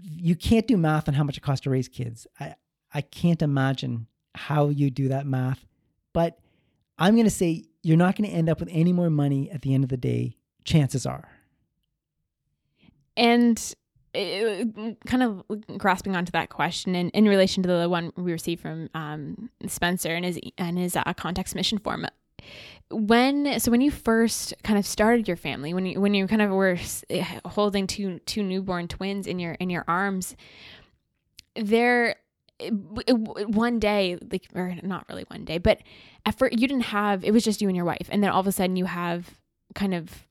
[0.00, 2.26] you can't do math on how much it costs to raise kids.
[2.40, 2.54] I
[2.92, 5.64] I can't imagine how you do that math,
[6.12, 6.38] but
[6.98, 9.62] I'm going to say you're not going to end up with any more money at
[9.62, 10.36] the end of the day.
[10.64, 11.28] Chances are.
[13.16, 13.74] And
[14.14, 15.44] kind of
[15.76, 20.14] grasping onto that question and in relation to the one we received from um, Spencer
[20.14, 22.06] and his and his uh, contact submission form
[22.90, 26.42] when so when you first kind of started your family when you when you kind
[26.42, 26.78] of were
[27.10, 30.36] eh, holding two two newborn twins in your in your arms
[31.56, 32.16] there
[32.60, 32.70] eh,
[33.08, 35.80] eh, one day like or not really one day but
[36.24, 38.40] at first you didn't have it was just you and your wife and then all
[38.40, 39.36] of a sudden you have
[39.74, 40.24] kind of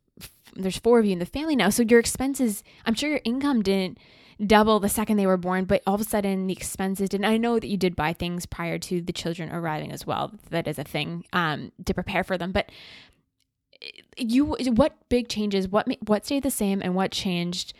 [0.55, 3.61] there's four of you in the family now so your expenses i'm sure your income
[3.61, 3.97] didn't
[4.43, 7.25] double the second they were born, but all of a sudden the expenses didn't.
[7.25, 10.33] I know that you did buy things prior to the children arriving as well.
[10.49, 12.51] That is a thing um, to prepare for them.
[12.51, 12.69] But
[13.81, 15.67] eh, you, what big changes?
[15.67, 17.73] What what stayed the same and what changed?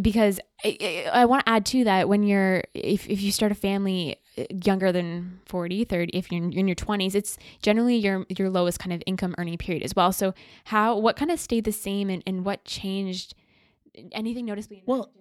[0.00, 3.30] Because eh, eh, I, I want to add to that when you're if if you
[3.30, 4.16] start a family
[4.64, 8.92] younger than 40 30 if you're in your 20s it's generally your your lowest kind
[8.92, 10.34] of income earning period as well so
[10.64, 13.36] how what kind of stayed the same and, and what changed
[14.10, 15.12] anything noticeably well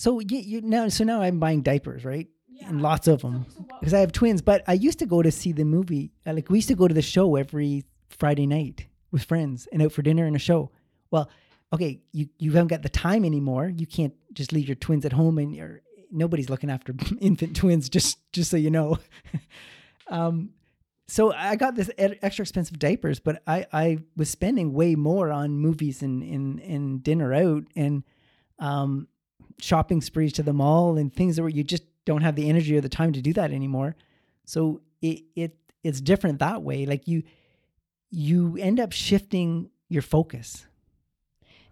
[0.00, 2.26] so you, you now, so now I'm buying diapers, right?
[2.48, 2.70] Yeah.
[2.70, 3.44] And lots of them
[3.78, 4.40] because I have twins.
[4.40, 6.10] But I used to go to see the movie.
[6.26, 9.82] Uh, like we used to go to the show every Friday night with friends and
[9.82, 10.70] out for dinner and a show.
[11.10, 11.28] Well,
[11.70, 13.68] okay, you you haven't got the time anymore.
[13.68, 17.90] You can't just leave your twins at home and you're nobody's looking after infant twins.
[17.90, 18.96] Just just so you know.
[20.08, 20.48] um,
[21.08, 25.58] so I got this extra expensive diapers, but I I was spending way more on
[25.58, 28.02] movies and and and dinner out and
[28.58, 29.06] um
[29.60, 32.80] shopping sprees to the mall and things where you just don't have the energy or
[32.80, 33.96] the time to do that anymore.
[34.44, 36.86] So it it it's different that way.
[36.86, 37.22] Like you
[38.10, 40.66] you end up shifting your focus.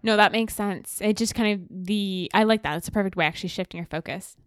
[0.01, 1.01] No, that makes sense.
[1.01, 2.77] It just kind of the I like that.
[2.77, 4.37] It's a perfect way actually shifting your focus.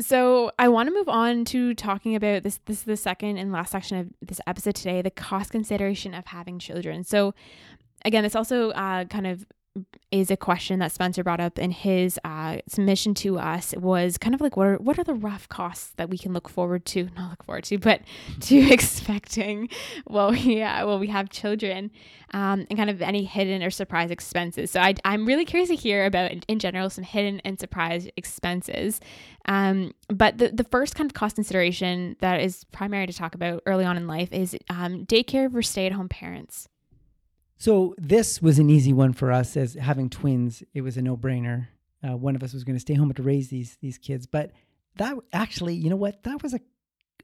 [0.00, 2.60] So I want to move on to talking about this.
[2.66, 6.26] This is the second and last section of this episode today: the cost consideration of
[6.26, 7.02] having children.
[7.02, 7.34] So,
[8.04, 9.44] again, this also uh, kind of
[10.10, 14.34] is a question that Spencer brought up in his uh, submission to us was kind
[14.34, 17.08] of like what are what are the rough costs that we can look forward to
[17.16, 18.00] not look forward to but
[18.40, 19.68] to expecting
[20.06, 21.90] well yeah well we have children
[22.32, 24.70] um, and kind of any hidden or surprise expenses.
[24.70, 29.00] So I, I'm really curious to hear about in general some hidden and surprise expenses.
[29.46, 33.62] Um, but the, the first kind of cost consideration that is primary to talk about
[33.66, 36.68] early on in life is um, daycare for stay-at-home parents
[37.58, 40.62] so this was an easy one for us as having twins.
[40.72, 41.66] It was a no-brainer.
[42.02, 44.52] Uh, one of us was going to stay home to raise these these kids, but
[44.96, 46.22] that actually, you know what?
[46.22, 46.60] That was a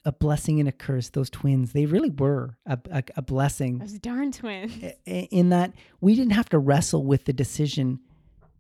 [0.05, 1.09] a blessing and a curse.
[1.09, 3.79] Those twins, they really were a, a, a blessing.
[3.79, 4.73] Those darn twins.
[5.07, 8.01] In that we didn't have to wrestle with the decision,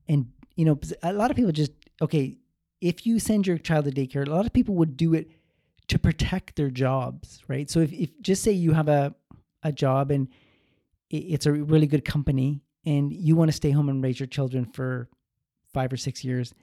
[0.09, 2.39] and you know, a lot of people just okay.
[2.81, 5.31] If you send your child to daycare, a lot of people would do it
[5.89, 7.70] to protect their jobs, right?
[7.70, 9.14] So if, if just say you have a
[9.62, 10.29] a job and
[11.11, 14.64] it's a really good company and you want to stay home and raise your children
[14.64, 15.09] for
[15.72, 16.55] five or six years,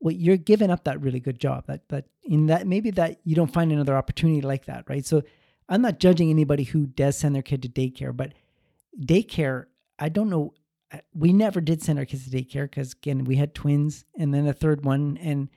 [0.00, 1.66] well, you're giving up that really good job.
[1.66, 5.04] That that in that maybe that you don't find another opportunity like that, right?
[5.04, 5.22] So
[5.68, 8.32] I'm not judging anybody who does send their kid to daycare, but
[9.00, 9.66] daycare,
[9.98, 10.54] I don't know.
[11.14, 14.46] We never did send our kids to daycare because again, we had twins and then
[14.46, 15.48] a third one, and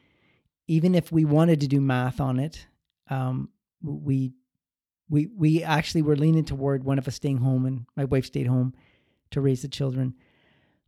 [0.67, 2.65] even if we wanted to do math on it,
[3.09, 3.49] um,
[3.81, 4.33] we
[5.09, 8.47] we we actually were leaning toward one of us staying home, and my wife stayed
[8.47, 8.73] home
[9.31, 10.13] to raise the children.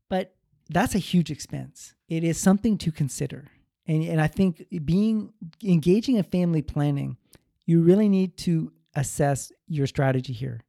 [0.09, 0.35] But
[0.69, 1.95] that's a huge expense.
[2.07, 3.47] It is something to consider.
[3.87, 7.17] And, and I think being engaging in family planning,
[7.65, 10.61] you really need to assess your strategy here.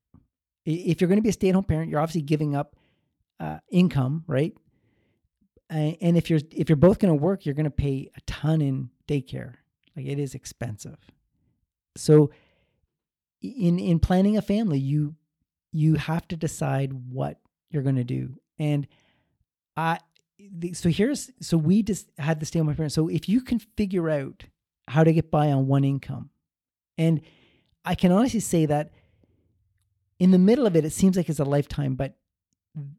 [0.65, 2.77] If you're going to be a stay-at-home parent, you're obviously giving up
[3.39, 4.55] uh, income, right?
[5.69, 8.61] And if you're if you're both going to work, you're going to pay a ton
[8.61, 9.55] in daycare.
[9.97, 10.99] Like it is expensive.
[11.97, 12.31] So
[13.43, 15.17] in in planning a family, you
[15.73, 17.39] you have to decide what
[17.71, 18.35] you're going to do.
[18.59, 18.87] And
[19.77, 19.99] I
[20.73, 22.95] so here's so we just had to stay with my parents.
[22.95, 24.45] So if you can figure out
[24.89, 26.31] how to get by on one income,
[26.99, 27.21] and
[27.85, 28.93] I can honestly say that
[30.19, 32.17] in the middle of it, it seems like it's a lifetime, but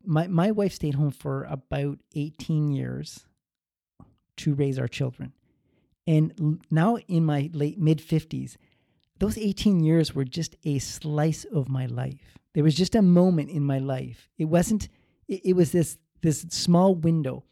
[0.06, 3.26] my my wife stayed home for about 18 years
[4.38, 5.34] to raise our children.
[6.06, 8.58] And now in my late mid 50s,
[9.20, 12.38] those 18 years were just a slice of my life.
[12.53, 14.30] There was just a moment in my life.
[14.38, 14.89] It wasn't
[15.28, 17.43] it, it was this this small window.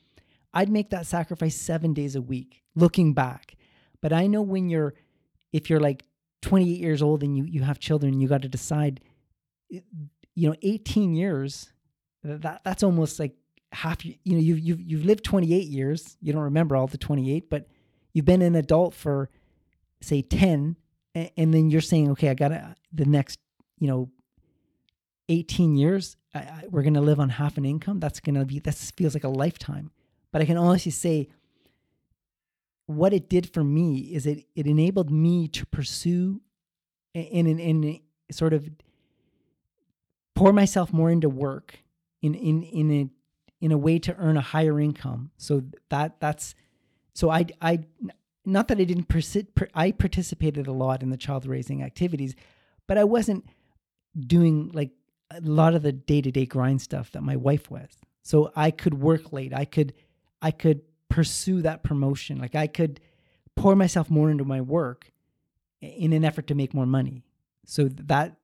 [0.53, 3.55] I'd make that sacrifice 7 days a week looking back.
[4.01, 4.93] But I know when you're
[5.53, 6.03] if you're like
[6.41, 9.01] 28 years old and you you have children, you got to decide
[9.69, 11.71] you know 18 years
[12.23, 13.35] that that's almost like
[13.71, 16.17] half you know you've you've you've lived 28 years.
[16.21, 17.67] You don't remember all the 28, but
[18.13, 19.29] you've been an adult for
[20.01, 20.75] say 10
[21.13, 23.39] and then you're saying okay, I got to the next,
[23.79, 24.09] you know,
[25.29, 27.99] 18 years I, I, we're going to live on half an income.
[27.99, 29.91] That's going to be that feels like a lifetime.
[30.31, 31.29] But I can honestly say
[32.85, 36.41] what it did for me is it it enabled me to pursue
[37.13, 37.99] in, in
[38.31, 38.69] sort of
[40.35, 41.79] pour myself more into work
[42.21, 43.09] in in in a
[43.63, 45.31] in a way to earn a higher income.
[45.37, 46.55] So that that's
[47.13, 47.79] so I I
[48.45, 52.35] not that I didn't persi- I participated a lot in the child raising activities,
[52.87, 53.45] but I wasn't
[54.19, 54.91] doing like
[55.29, 57.89] a lot of the day to day grind stuff that my wife was.
[58.23, 59.53] So I could work late.
[59.53, 59.93] I could
[60.41, 62.39] I could pursue that promotion.
[62.39, 62.99] Like I could
[63.55, 65.11] pour myself more into my work
[65.81, 67.23] in an effort to make more money.
[67.65, 68.37] So that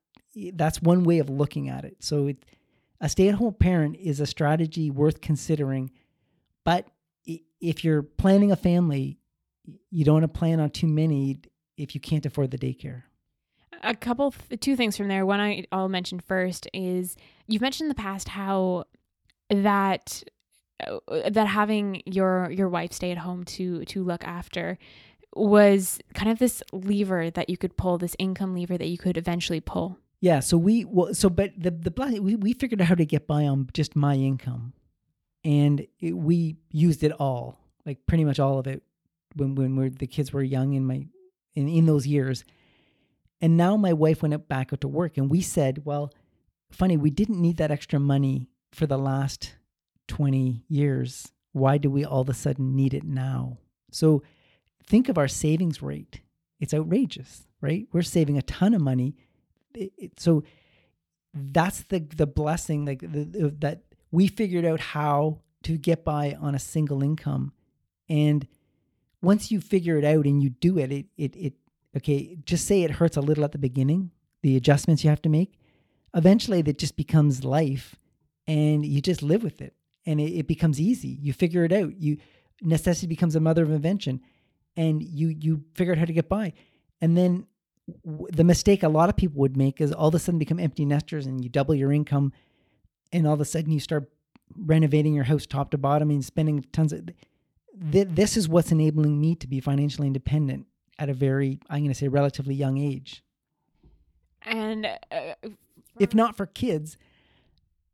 [0.53, 1.97] that's one way of looking at it.
[1.99, 2.45] So it
[2.99, 5.91] a stay at home parent is a strategy worth considering.
[6.63, 6.87] But
[7.59, 9.19] if you're planning a family,
[9.89, 11.41] you don't want to plan on too many
[11.77, 13.03] if you can't afford the daycare.
[13.83, 15.25] A couple, two things from there.
[15.25, 17.15] One I, I'll mention first is
[17.47, 18.85] you've mentioned in the past how
[19.49, 20.23] that
[20.85, 24.77] uh, that having your your wife stay at home to to look after
[25.35, 29.17] was kind of this lever that you could pull, this income lever that you could
[29.17, 29.99] eventually pull.
[30.19, 30.39] Yeah.
[30.39, 33.45] So we well, so but the the we we figured out how to get by
[33.45, 34.73] on just my income,
[35.43, 38.81] and it, we used it all, like pretty much all of it,
[39.35, 41.07] when when we the kids were young in my
[41.55, 42.43] in in those years,
[43.41, 46.11] and now my wife went back out to work, and we said, well,
[46.71, 49.55] funny, we didn't need that extra money for the last
[50.07, 51.31] twenty years.
[51.53, 53.57] Why do we all of a sudden need it now?
[53.91, 54.21] So
[54.83, 56.21] think of our savings rate.
[56.59, 57.87] It's outrageous, right?
[57.91, 59.15] We're saving a ton of money
[59.77, 60.43] it, it, so
[61.33, 66.35] that's the the blessing like the, the, that we figured out how to get by
[66.39, 67.51] on a single income
[68.09, 68.47] and
[69.21, 71.53] once you figure it out and you do it it it, it
[71.95, 74.11] okay just say it hurts a little at the beginning
[74.43, 75.59] the adjustments you have to make.
[76.15, 77.95] Eventually that just becomes life
[78.47, 79.73] and you just live with it
[80.05, 81.19] and it, it becomes easy.
[81.21, 81.99] You figure it out.
[81.99, 82.17] You
[82.61, 84.21] necessity becomes a mother of invention
[84.75, 86.53] and you you figure out how to get by.
[87.01, 87.45] And then
[88.05, 90.85] the mistake a lot of people would make is all of a sudden become empty
[90.85, 92.33] nesters and you double your income
[93.11, 94.09] and all of a sudden you start
[94.55, 97.09] renovating your house top to bottom and spending tons of
[97.91, 100.67] th- this is what's enabling me to be financially independent
[100.99, 103.23] at a very i'm going to say relatively young age.
[104.43, 105.33] And uh,
[105.99, 106.97] if not for kids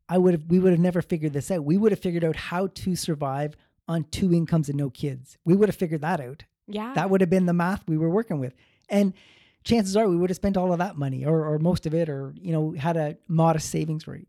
[0.10, 1.64] i would have we would have never figured this out.
[1.64, 3.56] We would have figured out how to survive
[3.88, 5.38] on two incomes and no kids.
[5.46, 6.44] We would have figured that out.
[6.68, 6.94] Yeah.
[6.94, 8.54] That would have been the math we were working with.
[8.90, 9.14] And
[9.64, 12.10] chances are we would have spent all of that money or, or most of it
[12.10, 14.28] or you know had a modest savings rate.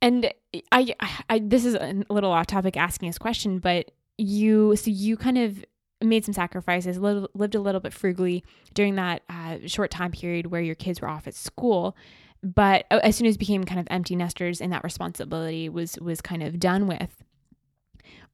[0.00, 0.32] And
[0.72, 0.94] I,
[1.30, 5.38] I this is a little off topic asking this question but you so you kind
[5.38, 5.64] of
[6.02, 8.42] made some sacrifices lived a little bit frugally
[8.74, 11.96] during that uh, short time period where your kids were off at school
[12.42, 16.42] but as soon as became kind of empty nesters and that responsibility was was kind
[16.42, 17.22] of done with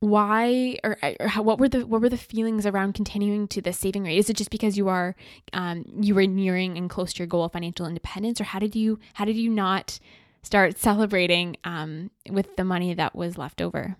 [0.01, 3.73] why or, or how, what were the what were the feelings around continuing to the
[3.73, 4.19] saving rate?
[4.19, 5.17] Is it just because you are
[5.53, 8.77] um, you were nearing and close to your goal of financial independence, or how did
[8.77, 9.99] you how did you not
[10.43, 13.97] start celebrating um, with the money that was left over?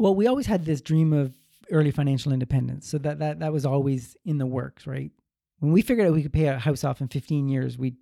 [0.00, 1.34] Well, we always had this dream of
[1.70, 5.10] early financial independence, so that that that was always in the works, right?
[5.58, 7.96] When we figured out we could pay a house off in 15 years, we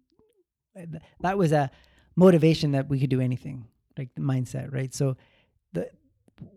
[1.18, 1.72] that was a
[2.14, 3.66] motivation that we could do anything,
[3.98, 4.94] like the mindset, right?
[4.94, 5.16] So
[5.72, 5.90] the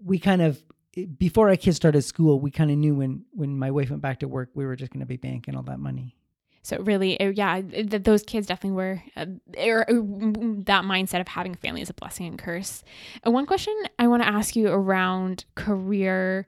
[0.05, 0.63] we kind of
[0.95, 4.03] eh, before our kids started school, we kind of knew when when my wife went
[4.03, 6.15] back to work, we were just going to be banking all that money.
[6.63, 9.03] So really, yeah, th- those kids definitely were.
[9.15, 9.25] Uh,
[9.57, 12.83] er, that mindset of having a family is a blessing and curse.
[13.23, 16.47] And one question I want to ask you around career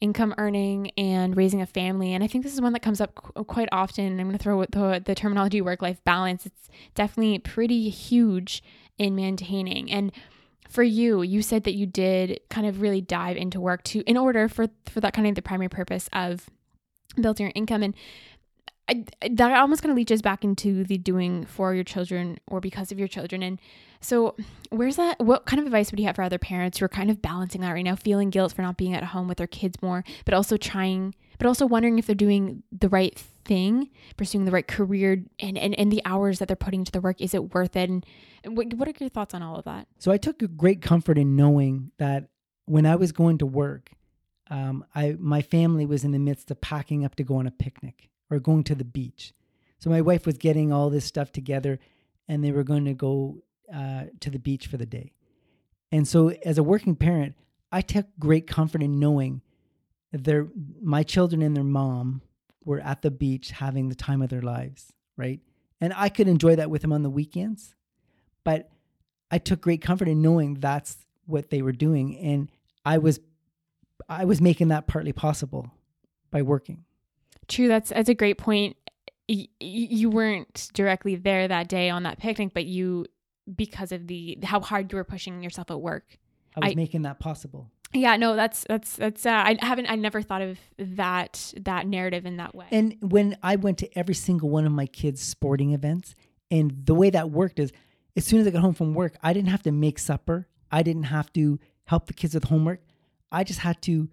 [0.00, 2.12] income earning and raising a family.
[2.12, 4.20] And I think this is one that comes up qu- quite often.
[4.20, 6.44] I'm going to throw the, the terminology work life balance.
[6.44, 8.62] It's definitely pretty huge
[8.98, 9.90] in maintaining.
[9.90, 10.12] And
[10.68, 14.16] for you, you said that you did kind of really dive into work to in
[14.16, 16.50] order for for that kind of the primary purpose of
[17.20, 17.94] building your income and
[18.88, 22.92] I, that almost kind of leaches back into the doing for your children or because
[22.92, 23.42] of your children.
[23.42, 23.58] And
[24.00, 24.36] so,
[24.68, 25.18] where's that?
[25.20, 27.62] What kind of advice would you have for other parents who are kind of balancing
[27.62, 30.34] that right now, feeling guilt for not being at home with their kids more, but
[30.34, 35.24] also trying, but also wondering if they're doing the right thing, pursuing the right career,
[35.40, 37.88] and and, and the hours that they're putting into the work, is it worth it?
[37.88, 38.04] And
[38.44, 39.88] what, what are your thoughts on all of that?
[39.98, 42.28] So, I took great comfort in knowing that
[42.66, 43.90] when I was going to work,
[44.50, 47.50] um, I my family was in the midst of packing up to go on a
[47.50, 49.32] picnic or going to the beach.
[49.78, 51.78] So my wife was getting all this stuff together
[52.28, 55.12] and they were going to go uh, to the beach for the day.
[55.92, 57.34] And so as a working parent,
[57.70, 59.42] I took great comfort in knowing
[60.12, 60.50] that
[60.80, 62.22] my children and their mom
[62.64, 65.40] were at the beach having the time of their lives, right?
[65.80, 67.74] And I could enjoy that with them on the weekends,
[68.44, 68.70] but
[69.30, 70.96] I took great comfort in knowing that's
[71.26, 72.48] what they were doing and
[72.84, 73.20] I was
[74.08, 75.70] I was making that partly possible
[76.30, 76.84] by working.
[77.48, 78.76] True, that's that's a great point.
[79.28, 83.06] Y- you weren't directly there that day on that picnic, but you
[83.54, 86.18] because of the how hard you were pushing yourself at work.
[86.56, 87.70] I was I, making that possible.
[87.92, 89.24] Yeah, no, that's that's that's.
[89.24, 89.86] Uh, I haven't.
[89.86, 92.66] I never thought of that that narrative in that way.
[92.72, 96.14] And when I went to every single one of my kids' sporting events,
[96.50, 97.72] and the way that worked is,
[98.16, 100.48] as soon as I got home from work, I didn't have to make supper.
[100.72, 102.80] I didn't have to help the kids with homework.
[103.30, 104.08] I just had to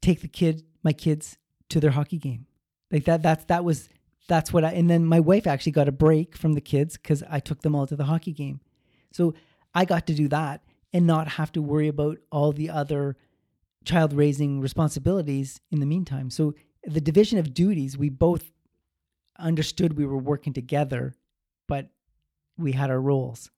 [0.00, 1.36] take the kid, my kids,
[1.70, 2.46] to their hockey game.
[2.90, 3.88] Like that that's that was
[4.28, 7.22] that's what I and then my wife actually got a break from the kids cuz
[7.28, 8.60] I took them all to the hockey game.
[9.12, 9.34] So
[9.74, 10.62] I got to do that
[10.92, 13.16] and not have to worry about all the other
[13.84, 16.30] child raising responsibilities in the meantime.
[16.30, 16.54] So
[16.84, 18.50] the division of duties, we both
[19.38, 21.14] understood we were working together,
[21.68, 21.88] but
[22.56, 23.50] we had our roles.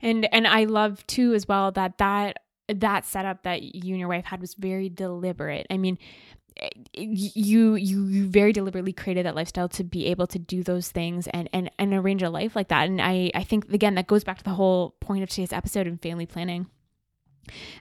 [0.00, 2.38] And and I love too as well that that
[2.68, 5.66] that setup that you and your wife had was very deliberate.
[5.70, 5.98] I mean,
[6.94, 11.26] you you you very deliberately created that lifestyle to be able to do those things
[11.28, 12.88] and and and arrange a life like that.
[12.88, 15.86] And i i think again that goes back to the whole point of today's episode
[15.86, 16.66] in family planning.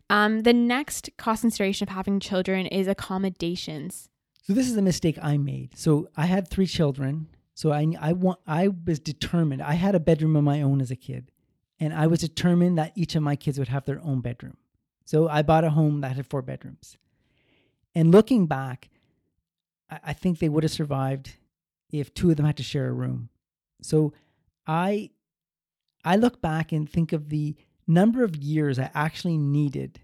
[0.10, 4.10] Um the next cost consideration of having children is accommodations.
[4.44, 5.78] So this is a mistake i made.
[5.78, 7.28] So i had three children.
[7.54, 9.62] So i i want i was determined.
[9.62, 11.32] I had a bedroom of my own as a kid
[11.80, 14.58] and i was determined that each of my kids would have their own bedroom.
[15.06, 16.98] So i bought a home that had four bedrooms
[17.96, 18.90] and looking back,
[19.90, 21.36] I, I think they would have survived
[21.92, 23.30] if two of them had to share a room.
[23.82, 24.14] So
[24.68, 25.10] I
[26.04, 27.56] I look back and think of the
[27.88, 30.00] number of years I actually needed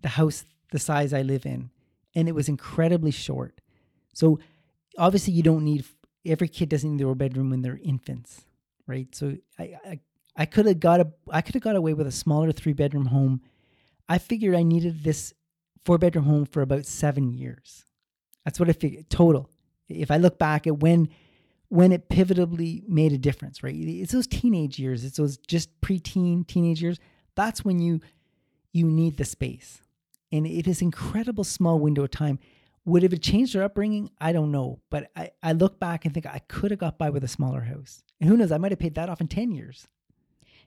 [0.00, 1.70] the house the size I live in,
[2.14, 3.60] and it was incredibly short.
[4.14, 4.38] So
[4.98, 5.84] obviously, you don't need
[6.26, 8.42] every kid doesn't need their bedroom when they're infants,
[8.86, 9.14] right?
[9.14, 10.00] So I I,
[10.36, 13.06] I could have got a I could have got away with a smaller three bedroom
[13.06, 13.42] home.
[14.08, 15.34] I figured I needed this
[15.84, 17.84] four bedroom home for about seven years.
[18.44, 19.50] That's what I figured total.
[19.88, 21.08] If I look back at when
[21.68, 23.74] when it pivotably made a difference, right?
[23.76, 25.04] It's those teenage years.
[25.04, 26.98] It's those just preteen teenage years.
[27.36, 28.00] That's when you
[28.72, 29.82] you need the space,
[30.32, 32.38] and it is incredible small window of time.
[32.86, 34.10] Would have it changed their upbringing?
[34.20, 37.10] I don't know, but I, I look back and think I could have got by
[37.10, 38.52] with a smaller house, and who knows?
[38.52, 39.86] I might have paid that off in ten years.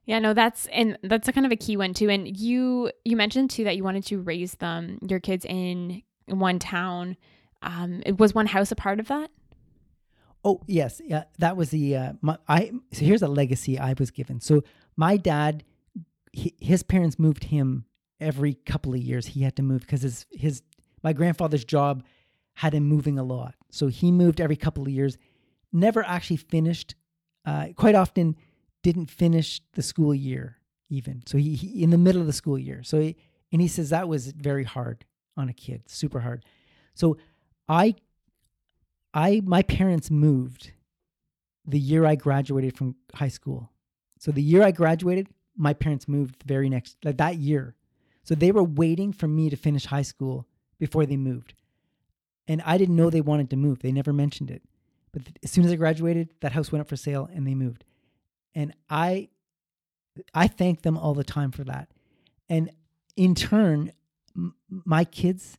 [0.06, 2.10] Yeah, no, that's and that's a kind of a key one too.
[2.10, 6.60] And you you mentioned too that you wanted to raise them your kids in one
[6.60, 7.16] town.
[7.62, 9.32] Um, was one house a part of that?
[10.44, 12.72] Oh yes, yeah, that was the uh, my, I.
[12.92, 14.42] So here's a legacy I was given.
[14.42, 14.64] So
[14.98, 15.64] my dad,
[16.34, 17.86] he, his parents moved him
[18.20, 19.28] every couple of years.
[19.28, 20.62] He had to move because his his
[21.02, 22.04] my grandfather's job
[22.56, 23.56] had him moving a lot.
[23.70, 25.18] So he moved every couple of years.
[25.72, 26.96] Never actually finished.
[27.46, 28.38] Uh, quite often
[28.84, 30.58] didn't finish the school year
[30.90, 31.24] even.
[31.26, 32.84] So he, he in the middle of the school year.
[32.84, 33.16] So he,
[33.52, 35.06] And he says that was very hard
[35.36, 36.46] on a kid, super hard.
[36.94, 37.18] So
[37.68, 37.96] I
[39.14, 40.72] I my parents moved
[41.66, 43.72] the year I graduated from high school.
[44.20, 47.76] So the year I graduated, my parents moved the very next like that year.
[48.24, 50.48] So they were waiting for me to finish high school
[50.80, 51.54] before they moved.
[52.48, 53.80] And I didn't know they wanted to move.
[53.80, 54.64] They never mentioned it.
[55.12, 57.56] But th- as soon as I graduated, that house went up for sale and they
[57.56, 57.86] moved.
[58.56, 59.30] And I
[60.34, 61.90] I thank them all the time for that.
[62.50, 62.72] And
[63.16, 63.92] in turn,
[64.36, 65.58] m- my kids,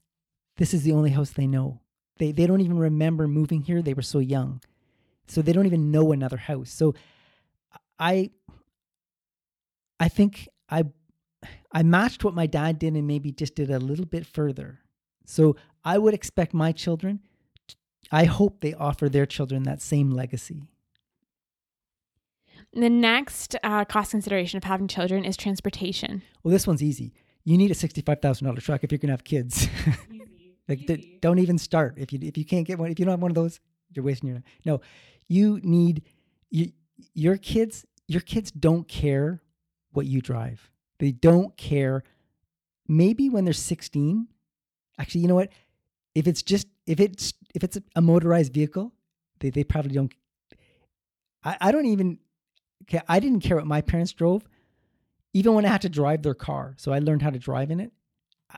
[0.57, 1.81] this is the only house they know.
[2.19, 3.83] They they don't even remember moving here.
[3.83, 4.63] They were so young.
[5.29, 6.71] So they don't even know another house.
[6.71, 6.95] So
[7.99, 8.31] I
[10.01, 10.85] I think I
[11.73, 14.81] I matched what my dad did and maybe just did a little bit further.
[15.27, 17.21] So I would expect my children
[18.13, 20.69] I hope they offer their children that same legacy.
[22.75, 26.23] The next uh, cost consideration of having children is transportation.
[26.43, 27.15] Well, this one's easy.
[27.45, 29.69] You need a sixty-five thousand dollar truck if you're gonna have kids.
[30.69, 32.91] like, d- don't even start if you if you can't get one.
[32.91, 33.61] If you don't have one of those,
[33.93, 34.43] you're wasting your.
[34.65, 34.81] No,
[35.29, 36.03] you need
[36.51, 36.73] you,
[37.13, 37.85] your kids.
[38.09, 39.41] Your kids don't care
[39.93, 40.71] what you drive.
[40.99, 42.03] They don't care.
[42.89, 44.29] Maybe when they're sixteen.
[44.99, 45.51] Actually, you know what?
[46.15, 48.93] If it's just if it's if it's a motorized vehicle,
[49.41, 50.13] they they probably don't.
[51.45, 52.19] I I don't even.
[52.85, 54.47] Okay, I didn't care what my parents drove
[55.33, 56.75] even when I had to drive their car.
[56.79, 57.93] So I learned how to drive in it.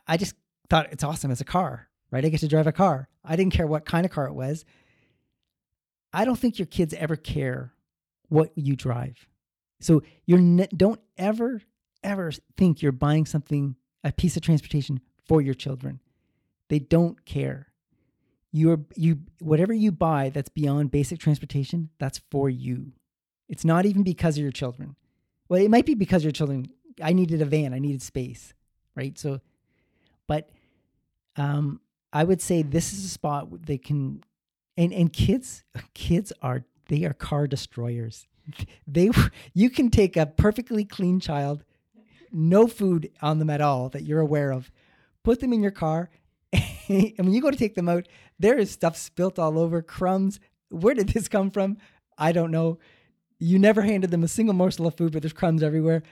[0.07, 0.35] I just
[0.69, 2.25] thought it's awesome as a car, right?
[2.25, 3.09] I get to drive a car.
[3.25, 4.65] I didn't care what kind of car it was.
[6.13, 7.73] I don't think your kids ever care
[8.29, 9.27] what you drive.
[9.81, 11.63] So you're ne- don't ever
[12.03, 16.01] ever think you're buying something a piece of transportation for your children.
[16.69, 17.69] They don't care.
[18.53, 22.93] You're you whatever you buy that's beyond basic transportation, that's for you.
[23.49, 24.97] It's not even because of your children.
[25.49, 26.67] Well, it might be because your children.
[27.03, 27.75] I needed a van.
[27.75, 28.55] I needed space,
[28.95, 29.19] right?
[29.19, 29.41] So,
[30.27, 30.49] but
[31.37, 31.81] um,
[32.13, 34.25] I would say this is a spot they can,
[34.77, 38.27] and and kids, kids are they are car destroyers.
[38.87, 39.11] They
[39.55, 41.65] you can take a perfectly clean child,
[42.33, 44.71] no food on them at all that you're aware of,
[45.25, 46.11] put them in your car,
[46.89, 48.07] and when you go to take them out,
[48.39, 50.41] there is stuff spilt all over, crumbs.
[50.69, 51.79] Where did this come from?
[52.19, 52.79] I don't know.
[53.39, 56.03] You never handed them a single morsel of food, but there's crumbs everywhere.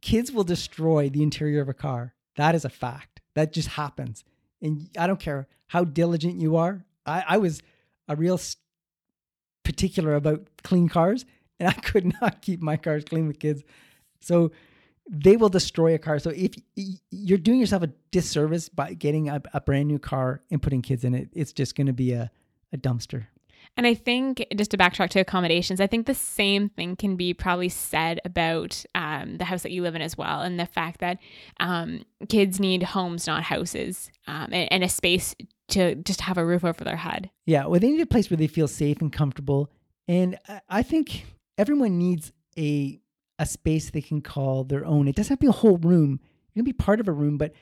[0.00, 2.14] Kids will destroy the interior of a car.
[2.36, 3.20] That is a fact.
[3.34, 4.24] That just happens.
[4.60, 6.84] And I don't care how diligent you are.
[7.06, 7.62] I, I was
[8.08, 8.40] a real
[9.64, 11.24] particular about clean cars,
[11.60, 13.62] and I could not keep my cars clean with kids.
[14.20, 14.50] So
[15.08, 16.18] they will destroy a car.
[16.18, 16.54] So if
[17.10, 21.04] you're doing yourself a disservice by getting a, a brand new car and putting kids
[21.04, 22.30] in it, it's just going to be a,
[22.72, 23.26] a dumpster.
[23.78, 27.32] And I think, just to backtrack to accommodations, I think the same thing can be
[27.32, 30.98] probably said about um, the house that you live in as well, and the fact
[30.98, 31.18] that
[31.60, 35.36] um, kids need homes, not houses, um, and, and a space
[35.68, 37.30] to just have a roof over their head.
[37.46, 39.70] Yeah, well, they need a place where they feel safe and comfortable,
[40.08, 40.36] and
[40.68, 41.24] I- think
[41.56, 43.00] everyone needs a
[43.38, 45.06] a space they can call their own.
[45.06, 46.18] It doesn't have to be a whole room;
[46.50, 47.52] it can be part of a room, but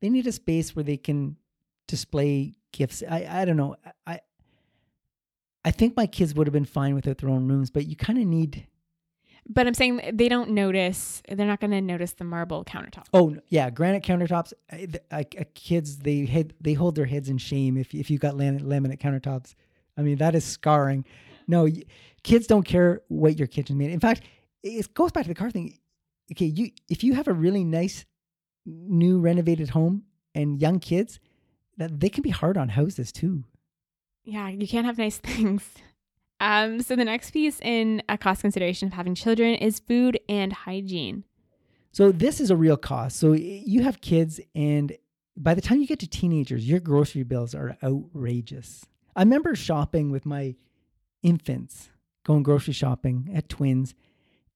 [0.00, 1.36] they need a space where they can
[1.86, 3.02] display gifts.
[3.06, 3.76] I I don't know.
[4.06, 4.20] I
[5.66, 8.18] I think my kids would have been fine without their own rooms, but you kind
[8.18, 8.66] of need.
[9.48, 13.04] But I'm saying they don't notice, they're not going to notice the marble countertop.
[13.12, 14.52] Oh yeah, granite countertops.
[14.72, 18.10] uh, the- uh, uh, kids they head they hold their heads in shame if if
[18.10, 19.54] you got laminate, laminate countertops.
[19.98, 21.04] I mean that is scarring.
[21.48, 21.68] No,
[22.22, 23.90] kids don't care what your kitchen made.
[23.90, 24.22] In fact,
[24.62, 25.78] it goes back to the car thing.
[26.32, 28.04] Okay, you if you have a really nice
[28.64, 30.02] new renovated home
[30.34, 31.20] and young kids,
[31.76, 33.44] that they can be hard on houses too.
[34.26, 35.62] Yeah, you can't have nice things.
[36.38, 40.52] Um, so the next piece in a cost consideration of having children is food and
[40.52, 41.24] hygiene.
[41.92, 43.18] So this is a real cost.
[43.18, 44.94] So you have kids, and
[45.34, 48.84] by the time you get to teenagers, your grocery bills are outrageous.
[49.14, 50.56] I remember shopping with my
[51.22, 51.88] infants,
[52.26, 53.94] going grocery shopping at Twins,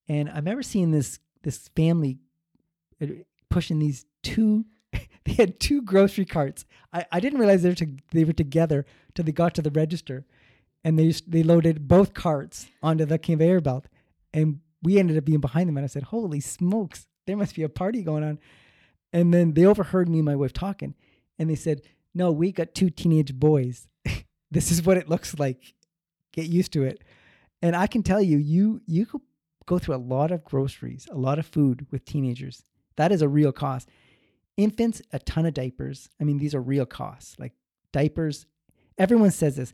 [0.07, 2.19] and I remember seeing this this family
[3.01, 3.07] uh,
[3.49, 4.67] pushing these two.
[5.25, 6.65] They had two grocery carts.
[6.93, 9.71] I, I didn't realize they were to, they were together till they got to the
[9.71, 10.25] register,
[10.83, 13.87] and they they loaded both carts onto the conveyor belt,
[14.33, 15.77] and we ended up being behind them.
[15.77, 18.39] And I said, "Holy smokes, there must be a party going on."
[19.13, 20.95] And then they overheard me and my wife talking,
[21.39, 21.83] and they said,
[22.15, 23.89] "No, we got two teenage boys.
[24.51, 25.75] this is what it looks like.
[26.33, 27.05] Get used to it."
[27.63, 29.21] And I can tell you, you you could
[29.67, 32.65] go through a lot of groceries, a lot of food with teenagers.
[32.97, 33.89] That is a real cost.
[34.61, 36.09] Infants, a ton of diapers.
[36.21, 37.39] I mean, these are real costs.
[37.39, 37.53] Like
[37.93, 38.47] diapers,
[38.99, 39.73] everyone says this.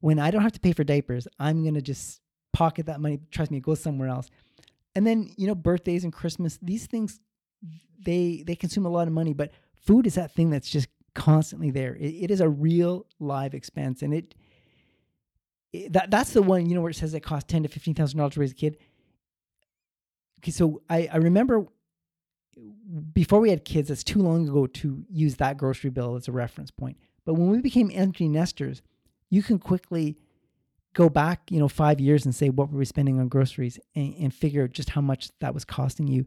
[0.00, 2.20] When I don't have to pay for diapers, I'm gonna just
[2.52, 3.18] pocket that money.
[3.30, 4.28] Trust me, it goes somewhere else.
[4.94, 7.18] And then you know, birthdays and Christmas, these things
[8.04, 9.32] they they consume a lot of money.
[9.32, 11.96] But food is that thing that's just constantly there.
[11.96, 14.34] It, it is a real live expense, and it,
[15.72, 17.94] it, that that's the one you know where it says it costs ten to fifteen
[17.94, 18.76] thousand dollars to raise a kid.
[20.40, 21.66] Okay, so I I remember
[23.12, 26.32] before we had kids, it's too long ago to use that grocery bill as a
[26.32, 26.96] reference point.
[27.24, 28.82] But when we became empty nesters,
[29.30, 30.16] you can quickly
[30.94, 34.14] go back, you know, five years and say what were we spending on groceries and,
[34.14, 36.24] and figure just how much that was costing you.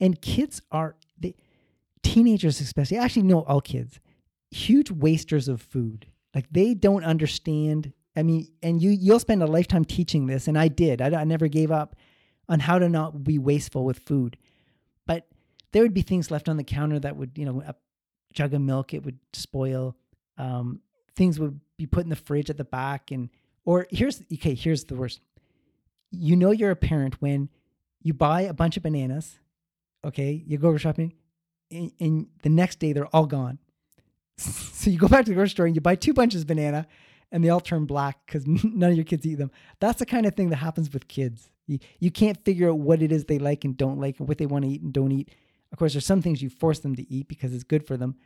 [0.00, 0.96] And kids are
[2.02, 4.00] teenagers especially, actually no, all kids,
[4.50, 6.06] huge wasters of food.
[6.34, 7.92] Like they don't understand.
[8.16, 11.00] I mean, and you you'll spend a lifetime teaching this, and I did.
[11.00, 11.96] I, I never gave up
[12.48, 14.36] on how to not be wasteful with food.
[15.72, 17.74] There would be things left on the counter that would, you know, a
[18.32, 19.96] jug of milk, it would spoil.
[20.38, 20.80] Um,
[21.16, 23.28] things would be put in the fridge at the back, and
[23.64, 25.20] or here's okay, here's the worst.
[26.10, 27.48] You know, you're a parent when
[28.02, 29.38] you buy a bunch of bananas.
[30.04, 31.12] Okay, you go shopping,
[31.70, 33.58] and, and the next day they're all gone.
[34.36, 36.86] so you go back to the grocery store and you buy two bunches of banana,
[37.30, 39.50] and they all turn black because none of your kids eat them.
[39.78, 41.50] That's the kind of thing that happens with kids.
[41.66, 44.38] You, you can't figure out what it is they like and don't like and what
[44.38, 45.30] they want to eat and don't eat.
[45.72, 48.16] Of course, there's some things you force them to eat because it's good for them,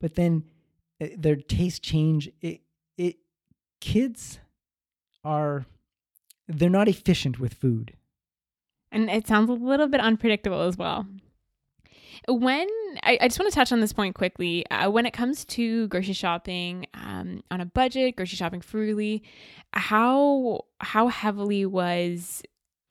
[0.00, 0.44] but then
[1.00, 2.30] uh, their taste change.
[2.40, 2.60] It
[2.96, 3.16] it
[3.80, 4.38] kids
[5.24, 5.66] are
[6.46, 7.94] they're not efficient with food.
[8.92, 11.06] And it sounds a little bit unpredictable as well.
[12.28, 12.68] When
[13.02, 14.64] I, I just want to touch on this point quickly.
[14.70, 19.22] Uh, when it comes to grocery shopping um, on a budget, grocery shopping frugally,
[19.72, 22.42] how how heavily was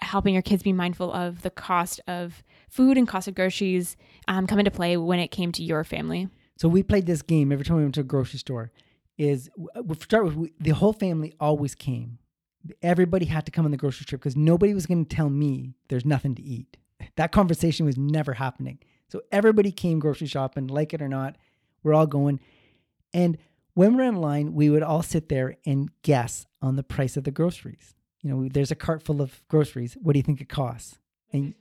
[0.03, 3.97] helping your kids be mindful of the cost of food and cost of groceries
[4.27, 6.29] um, come into play when it came to your family?
[6.57, 8.71] So we played this game every time we went to a grocery store.
[9.17, 9.49] Is
[9.83, 12.17] we start with we, the whole family always came.
[12.81, 15.75] Everybody had to come on the grocery trip because nobody was going to tell me
[15.89, 16.77] there's nothing to eat.
[17.17, 18.79] That conversation was never happening.
[19.09, 21.37] So everybody came grocery shopping, like it or not.
[21.83, 22.39] We're all going.
[23.13, 23.37] And
[23.75, 27.23] when we're in line, we would all sit there and guess on the price of
[27.23, 27.95] the groceries.
[28.23, 29.97] You know, there's a cart full of groceries.
[30.01, 30.97] What do you think it costs?
[31.31, 31.53] And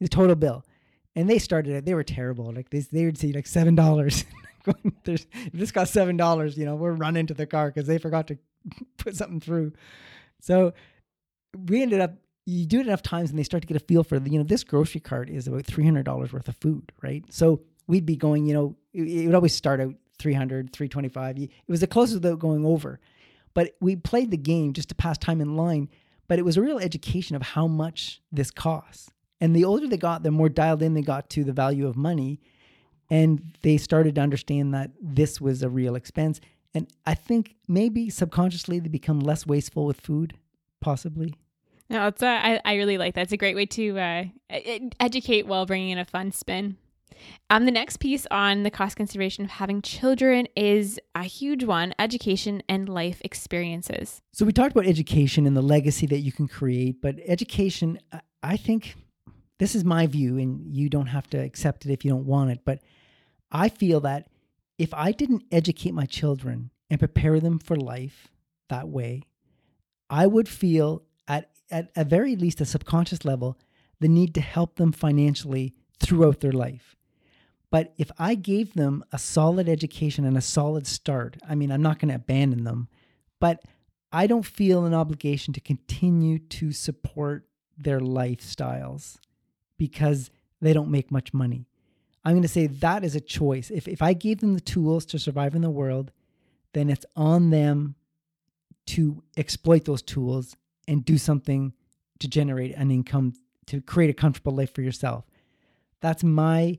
[0.00, 0.64] the total bill.
[1.16, 1.84] And they started it.
[1.86, 2.52] They were terrible.
[2.52, 4.24] Like they, they would say like seven dollars.
[5.04, 6.58] There's this cost seven dollars.
[6.58, 8.38] You know, we're running to the car because they forgot to
[8.98, 9.72] put something through.
[10.40, 10.74] So
[11.68, 12.14] we ended up.
[12.46, 14.30] You do it enough times, and they start to get a feel for the.
[14.30, 17.24] you know this grocery cart is about three hundred dollars worth of food, right?
[17.32, 18.44] So we'd be going.
[18.46, 22.38] You know, it, it would always start out 300 325 it was the closest without
[22.38, 23.00] going over
[23.54, 25.88] but we played the game just to pass time in line
[26.26, 29.10] but it was a real education of how much this costs
[29.44, 31.96] and the older they got, the more dialed in they got to the value of
[31.96, 32.40] money.
[33.10, 36.40] And they started to understand that this was a real expense.
[36.72, 40.38] And I think maybe subconsciously they become less wasteful with food,
[40.80, 41.34] possibly.
[41.90, 43.22] No, it's a, I, I really like that.
[43.22, 44.24] It's a great way to uh,
[44.98, 46.78] educate while bringing in a fun spin.
[47.50, 51.94] Um, the next piece on the cost consideration of having children is a huge one
[51.98, 54.20] education and life experiences.
[54.32, 57.98] So, we talked about education and the legacy that you can create, but education,
[58.42, 58.94] I think
[59.58, 62.50] this is my view, and you don't have to accept it if you don't want
[62.50, 62.60] it.
[62.64, 62.80] But
[63.50, 64.28] I feel that
[64.78, 68.28] if I didn't educate my children and prepare them for life
[68.68, 69.22] that way,
[70.10, 73.58] I would feel at at a very least a subconscious level
[74.00, 76.96] the need to help them financially throughout their life.
[77.74, 81.82] But if I gave them a solid education and a solid start, I mean, I'm
[81.82, 82.86] not going to abandon them,
[83.40, 83.64] but
[84.12, 89.16] I don't feel an obligation to continue to support their lifestyles
[89.76, 90.30] because
[90.60, 91.66] they don't make much money.
[92.24, 93.72] I'm going to say that is a choice.
[93.72, 96.12] If, if I gave them the tools to survive in the world,
[96.74, 97.96] then it's on them
[98.86, 100.54] to exploit those tools
[100.86, 101.72] and do something
[102.20, 103.32] to generate an income
[103.66, 105.24] to create a comfortable life for yourself.
[106.00, 106.78] That's my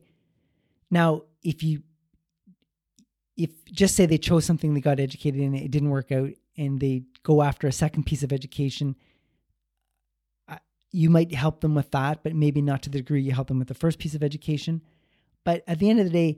[0.89, 1.81] now if you
[3.37, 6.29] if just say they chose something they got educated in and it didn't work out
[6.57, 8.95] and they go after a second piece of education
[10.95, 13.59] you might help them with that, but maybe not to the degree you help them
[13.59, 14.81] with the first piece of education.
[15.43, 16.37] But at the end of the day,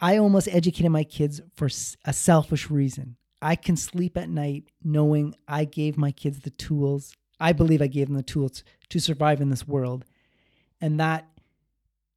[0.00, 1.68] I almost educated my kids for
[2.04, 3.16] a selfish reason.
[3.40, 7.14] I can sleep at night knowing I gave my kids the tools.
[7.38, 10.04] I believe I gave them the tools to survive in this world.
[10.80, 11.28] And that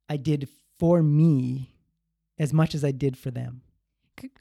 [0.10, 0.50] I did
[0.82, 1.76] for me
[2.40, 3.62] as much as I did for them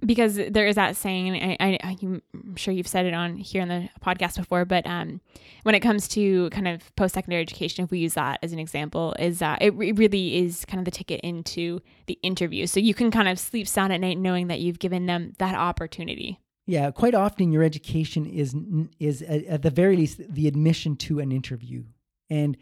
[0.05, 3.69] because there is that saying, I, I, I'm sure you've said it on here on
[3.69, 5.21] the podcast before, but um,
[5.65, 8.59] when it comes to kind of post secondary education, if we use that as an
[8.59, 12.67] example, is that it re- really is kind of the ticket into the interview.
[12.67, 15.55] So you can kind of sleep sound at night knowing that you've given them that
[15.55, 16.41] opportunity.
[16.67, 18.55] Yeah, quite often your education is
[18.99, 21.85] is at the very least the admission to an interview,
[22.29, 22.57] and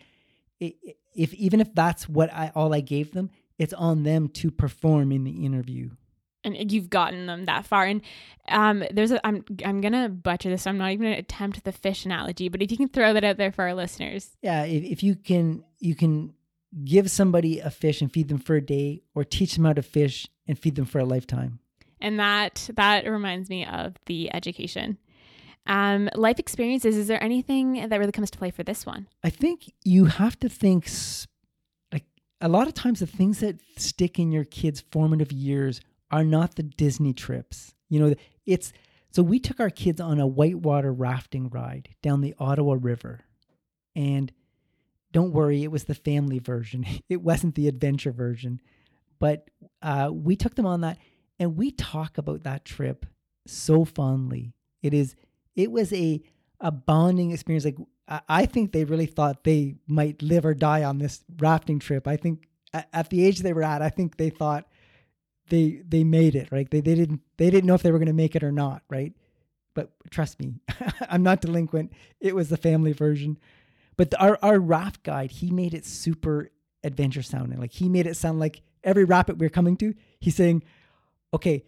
[0.60, 5.12] if even if that's what I all I gave them, it's on them to perform
[5.12, 5.90] in the interview.
[6.44, 7.84] And you've gotten them that far.
[7.84, 8.00] And
[8.48, 11.72] um there's a i'm i'm gonna butcher this so i'm not even gonna attempt the
[11.72, 14.36] fish analogy but if you can throw that out there for our listeners.
[14.40, 16.32] Yeah if, if you can you can
[16.84, 19.82] give somebody a fish and feed them for a day or teach them how to
[19.82, 21.60] fish and feed them for a lifetime.
[22.00, 24.98] And that that reminds me of the education.
[25.66, 29.06] Um, life experiences is there anything that really comes to play for this one?
[29.22, 31.28] I think you have to think like
[32.40, 36.54] a lot of times the things that stick in your kids formative years are not
[36.54, 38.14] the disney trips you know
[38.46, 38.72] it's
[39.10, 43.20] so we took our kids on a whitewater rafting ride down the ottawa river
[43.96, 44.32] and
[45.12, 48.60] don't worry it was the family version it wasn't the adventure version
[49.18, 49.50] but
[49.82, 50.98] uh, we took them on that
[51.38, 53.06] and we talk about that trip
[53.46, 54.54] so fondly.
[54.82, 55.14] It is
[55.56, 56.22] it was a
[56.60, 57.64] a bonding experience.
[57.64, 57.78] Like
[58.28, 62.08] I think they really thought they might live or die on this rafting trip.
[62.08, 64.66] I think at the age they were at, I think they thought
[65.50, 66.50] they they made it.
[66.50, 66.70] Right?
[66.70, 68.82] They they didn't they didn't know if they were going to make it or not.
[68.88, 69.12] Right?
[69.74, 70.54] But trust me,
[71.08, 71.92] I'm not delinquent.
[72.20, 73.38] It was the family version.
[73.96, 76.50] But the, our our raft guide, he made it super
[76.84, 77.60] adventure sounding.
[77.60, 80.62] Like he made it sound like every rapid we we're coming to, he's saying,
[81.34, 81.64] okay,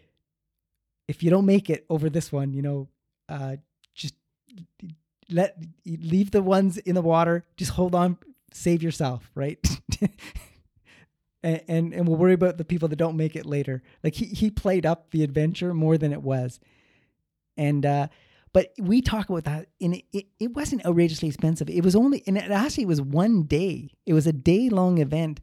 [1.08, 2.88] if you don't make it over this one, you know,
[3.28, 3.56] uh,
[3.94, 4.14] just
[5.30, 7.44] let leave the ones in the water.
[7.56, 8.18] Just hold on,
[8.52, 9.58] save yourself, right?
[11.42, 13.82] and, and, and we'll worry about the people that don't make it later.
[14.02, 16.60] Like he he played up the adventure more than it was,
[17.56, 18.08] and uh,
[18.52, 21.70] but we talk about that, and it, it, it wasn't outrageously expensive.
[21.70, 23.90] It was only, and it actually was one day.
[24.06, 25.40] It was a day long event,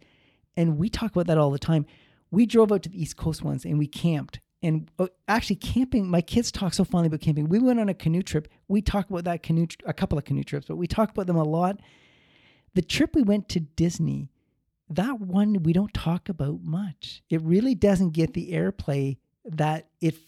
[0.57, 1.85] and we talk about that all the time
[2.31, 4.39] we drove out to the East Coast once and we camped.
[4.63, 7.47] And uh, actually, camping, my kids talk so fondly about camping.
[7.47, 8.47] We went on a canoe trip.
[8.67, 11.35] We talk about that canoe, a couple of canoe trips, but we talk about them
[11.35, 11.79] a lot.
[12.73, 14.31] The trip we went to Disney,
[14.89, 17.21] that one we don't talk about much.
[17.29, 20.19] It really doesn't get the airplay that if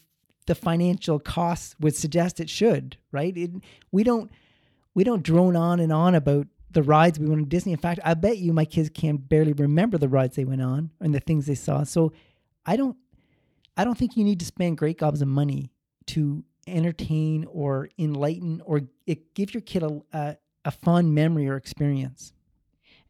[0.46, 3.36] the financial costs would suggest it should, right?
[3.36, 3.52] It,
[3.92, 4.32] we don't
[4.94, 7.72] we don't drone on and on about the rides we went to Disney.
[7.72, 10.92] In fact, I bet you my kids can barely remember the rides they went on
[11.00, 11.84] and the things they saw.
[11.84, 12.14] So
[12.66, 12.98] I don't
[13.80, 15.72] I don't think you need to spend great gobs of money
[16.08, 18.82] to entertain or enlighten or
[19.36, 22.34] give your kid a, a, a fun memory or experience.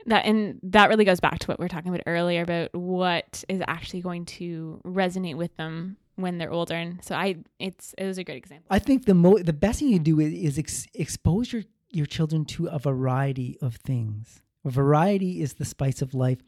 [0.06, 3.44] That and that really goes back to what we were talking about earlier about what
[3.50, 6.76] is actually going to resonate with them when they're older.
[6.76, 8.68] And so I, it's it was a great example.
[8.70, 12.06] I think the mo the best thing you do is, is ex- expose your your
[12.06, 14.44] children to a variety of things.
[14.64, 16.44] Variety is the spice of life.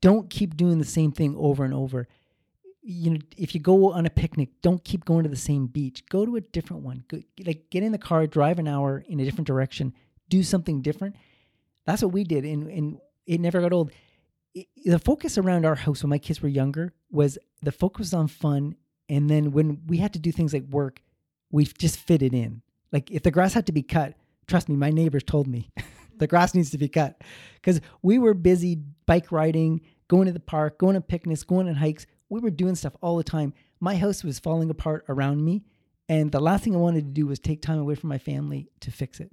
[0.00, 2.06] Don't keep doing the same thing over and over.
[2.86, 6.04] You know, if you go on a picnic, don't keep going to the same beach.
[6.10, 7.04] Go to a different one.
[7.08, 9.94] Go, like get in the car, drive an hour in a different direction,
[10.28, 11.16] do something different.
[11.86, 13.90] That's what we did, and and it never got old.
[14.54, 18.28] It, the focus around our house when my kids were younger was the focus on
[18.28, 18.76] fun,
[19.08, 21.00] and then when we had to do things like work,
[21.50, 22.62] we just fit it in.
[22.92, 24.14] Like if the grass had to be cut,
[24.46, 25.70] Trust me, my neighbors told me
[26.18, 27.20] the grass needs to be cut
[27.54, 31.74] because we were busy bike riding, going to the park, going on picnics, going on
[31.74, 32.06] hikes.
[32.28, 33.52] We were doing stuff all the time.
[33.80, 35.64] My house was falling apart around me,
[36.08, 38.68] and the last thing I wanted to do was take time away from my family
[38.80, 39.30] to fix it.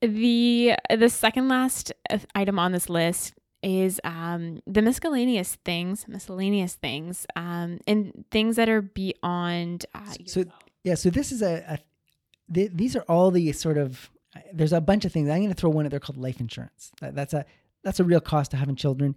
[0.00, 6.74] The the second last uh, item on this list is um, the miscellaneous things, miscellaneous
[6.74, 9.86] things, um, and things that are beyond.
[9.94, 10.44] Uh, so
[10.84, 11.78] yeah, so this is a, a
[12.52, 14.10] th- these are all the sort of
[14.52, 15.28] there's a bunch of things.
[15.28, 16.92] I'm going to throw one out there called life insurance.
[17.00, 17.46] That, that's a
[17.82, 19.16] that's a real cost to having children.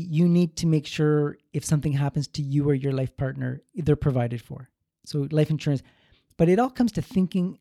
[0.00, 3.96] You need to make sure if something happens to you or your life partner, they're
[3.96, 4.70] provided for.
[5.04, 5.82] So life insurance,
[6.36, 7.58] but it all comes to thinking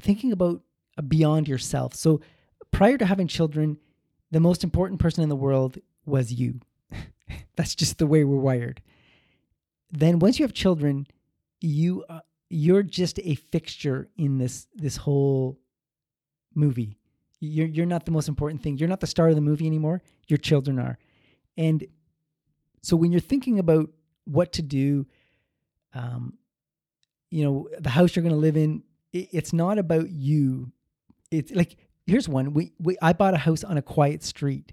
[0.00, 0.62] thinking about
[1.08, 1.94] beyond yourself.
[1.94, 2.20] So
[2.70, 3.78] prior to having children,
[4.30, 6.60] the most important person in the world was you.
[7.56, 8.82] that's just the way we're wired.
[9.90, 11.06] Then once you have children,
[11.60, 15.58] you uh, you're just a fixture in this this whole
[16.54, 16.96] movie.
[17.40, 18.78] You're you're not the most important thing.
[18.78, 20.02] You're not the star of the movie anymore.
[20.28, 20.98] Your children are.
[21.56, 21.84] And
[22.82, 23.90] so when you're thinking about
[24.24, 25.06] what to do,
[25.94, 26.34] um,
[27.30, 28.82] you know, the house you're going to live in,
[29.12, 30.72] it, it's not about you.
[31.30, 32.54] It's like here's one.
[32.54, 34.72] We, we I bought a house on a quiet street,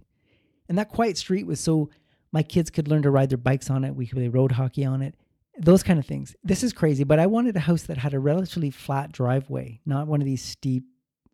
[0.69, 1.89] and that quiet street was so
[2.31, 3.95] my kids could learn to ride their bikes on it.
[3.95, 5.15] We could play road hockey on it
[5.57, 6.35] those kind of things.
[6.43, 10.07] This is crazy, but I wanted a house that had a relatively flat driveway, not
[10.07, 10.85] one of these steep,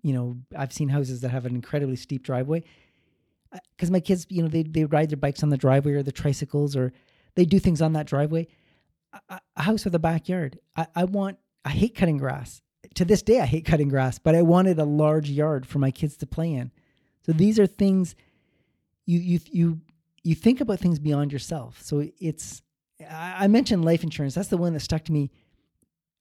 [0.01, 2.63] you know, I've seen houses that have an incredibly steep driveway.
[3.75, 6.11] Because my kids, you know, they, they ride their bikes on the driveway or the
[6.11, 6.91] tricycles or
[7.35, 8.47] they do things on that driveway.
[9.29, 10.59] A, a house with a backyard.
[10.75, 12.61] I, I want, I hate cutting grass.
[12.95, 15.91] To this day, I hate cutting grass, but I wanted a large yard for my
[15.91, 16.71] kids to play in.
[17.25, 17.37] So hmm.
[17.37, 18.15] these are things
[19.05, 19.81] you you you
[20.23, 21.81] you think about things beyond yourself.
[21.81, 22.61] So it's
[23.01, 24.35] I, I mentioned life insurance.
[24.35, 25.31] That's the one that stuck to me.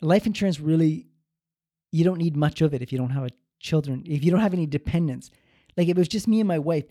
[0.01, 1.07] Life insurance really
[1.91, 3.31] you don't need much of it if you don't have a
[3.61, 5.31] children, if you don't have any dependents.
[5.77, 6.85] Like if it was just me and my wife,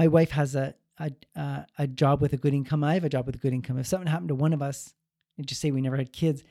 [0.00, 2.84] my wife has a a, uh, a job with a good income.
[2.84, 3.78] I have a job with a good income.
[3.78, 4.94] If something happened to one of us,
[5.36, 6.42] and just say we never had kids,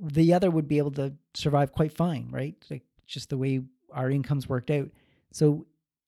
[0.00, 2.54] the other would be able to survive quite fine, right?
[2.70, 4.88] Like just the way our incomes worked out.
[5.32, 5.66] So,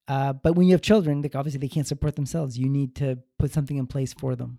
[0.08, 2.58] uh, but when you have children, like obviously they can't support themselves.
[2.58, 4.58] You need to put something in place for them.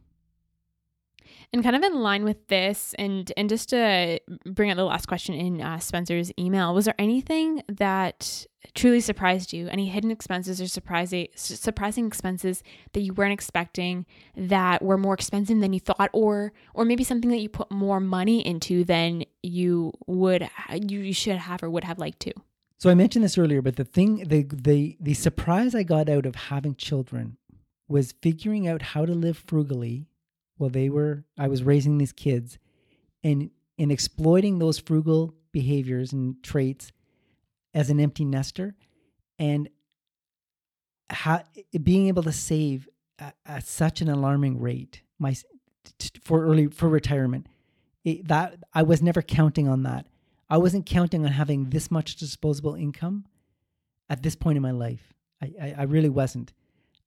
[1.52, 5.08] And kind of in line with this, and and just to bring up the last
[5.08, 8.46] question in uh, Spencer's email, was there anything that
[8.76, 9.68] truly surprised you?
[9.68, 12.62] Any hidden expenses or surprising surprising expenses
[12.94, 14.06] that you weren't expecting
[14.38, 18.00] that were more expensive than you thought, or or maybe something that you put more
[18.00, 22.34] money into than you would you, you should have or would have liked to?
[22.78, 26.28] So I mentioned this earlier, but the thing, the the the surprise I got out
[26.28, 27.38] of having children
[27.88, 30.06] was figuring out how to live frugally
[30.60, 32.60] while they were I was raising these kids
[33.24, 36.92] and in exploiting those frugal behaviors and traits
[37.74, 38.76] as an empty nester
[39.40, 39.70] and
[41.10, 41.44] how,
[41.82, 42.88] being able to save
[43.18, 45.36] at, at, such an alarming rate my
[46.22, 47.48] for early for retirement
[48.04, 50.06] it, that I was never counting on that.
[50.50, 53.26] I wasn't counting on having this much disposable income
[54.10, 55.14] at this point in my life.
[55.42, 56.54] I, I, I really wasn't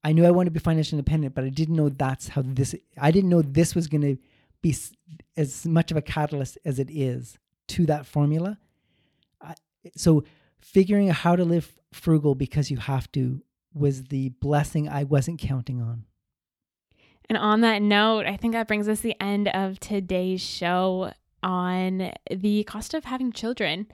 [0.05, 2.75] I knew I wanted to be financially independent, but I didn't know that's how this.
[2.99, 4.17] I didn't know this was going to
[4.61, 4.77] be
[5.37, 7.39] as much of a catalyst as it is
[7.69, 8.59] to that formula.
[9.41, 9.55] I,
[9.97, 10.25] so
[10.61, 13.43] figuring out how to live frugal because you have to
[13.75, 16.05] was the blessing I wasn't counting on.
[17.29, 21.13] And on that note, I think that brings us the end of today's show
[21.43, 23.87] on the cost of having children.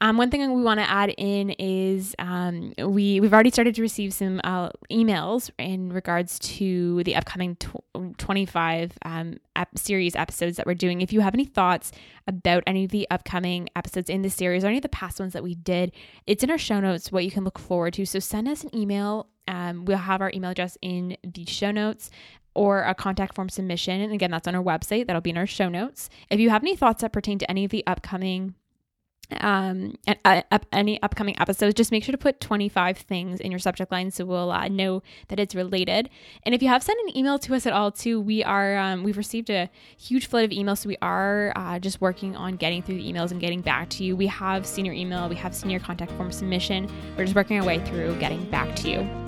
[0.00, 3.82] Um, one thing we want to add in is um, we we've already started to
[3.82, 10.56] receive some uh, emails in regards to the upcoming tw- 25 um, ep- series episodes
[10.56, 11.00] that we're doing.
[11.00, 11.92] If you have any thoughts
[12.26, 15.32] about any of the upcoming episodes in this series or any of the past ones
[15.32, 15.92] that we did,
[16.26, 18.06] it's in our show notes what you can look forward to.
[18.06, 19.28] So send us an email.
[19.46, 22.10] Um, we'll have our email address in the show notes
[22.54, 24.00] or a contact form submission.
[24.00, 25.06] And again, that's on our website.
[25.06, 26.08] That'll be in our show notes.
[26.30, 28.54] If you have any thoughts that pertain to any of the upcoming
[29.40, 33.50] um and, uh, up, any upcoming episodes just make sure to put 25 things in
[33.50, 36.10] your subject line so we'll uh, know that it's related
[36.44, 39.02] and if you have sent an email to us at all too we are um,
[39.02, 42.82] we've received a huge flood of emails so we are uh, just working on getting
[42.82, 45.78] through the emails and getting back to you we have senior email we have senior
[45.78, 49.24] contact form submission we're just working our way through getting back to you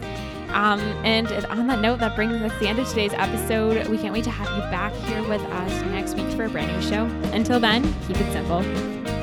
[0.50, 3.86] um, and on that note, that brings us to the end of today's episode.
[3.88, 6.72] We can't wait to have you back here with us next week for a brand
[6.72, 7.04] new show.
[7.34, 9.15] Until then, keep it simple.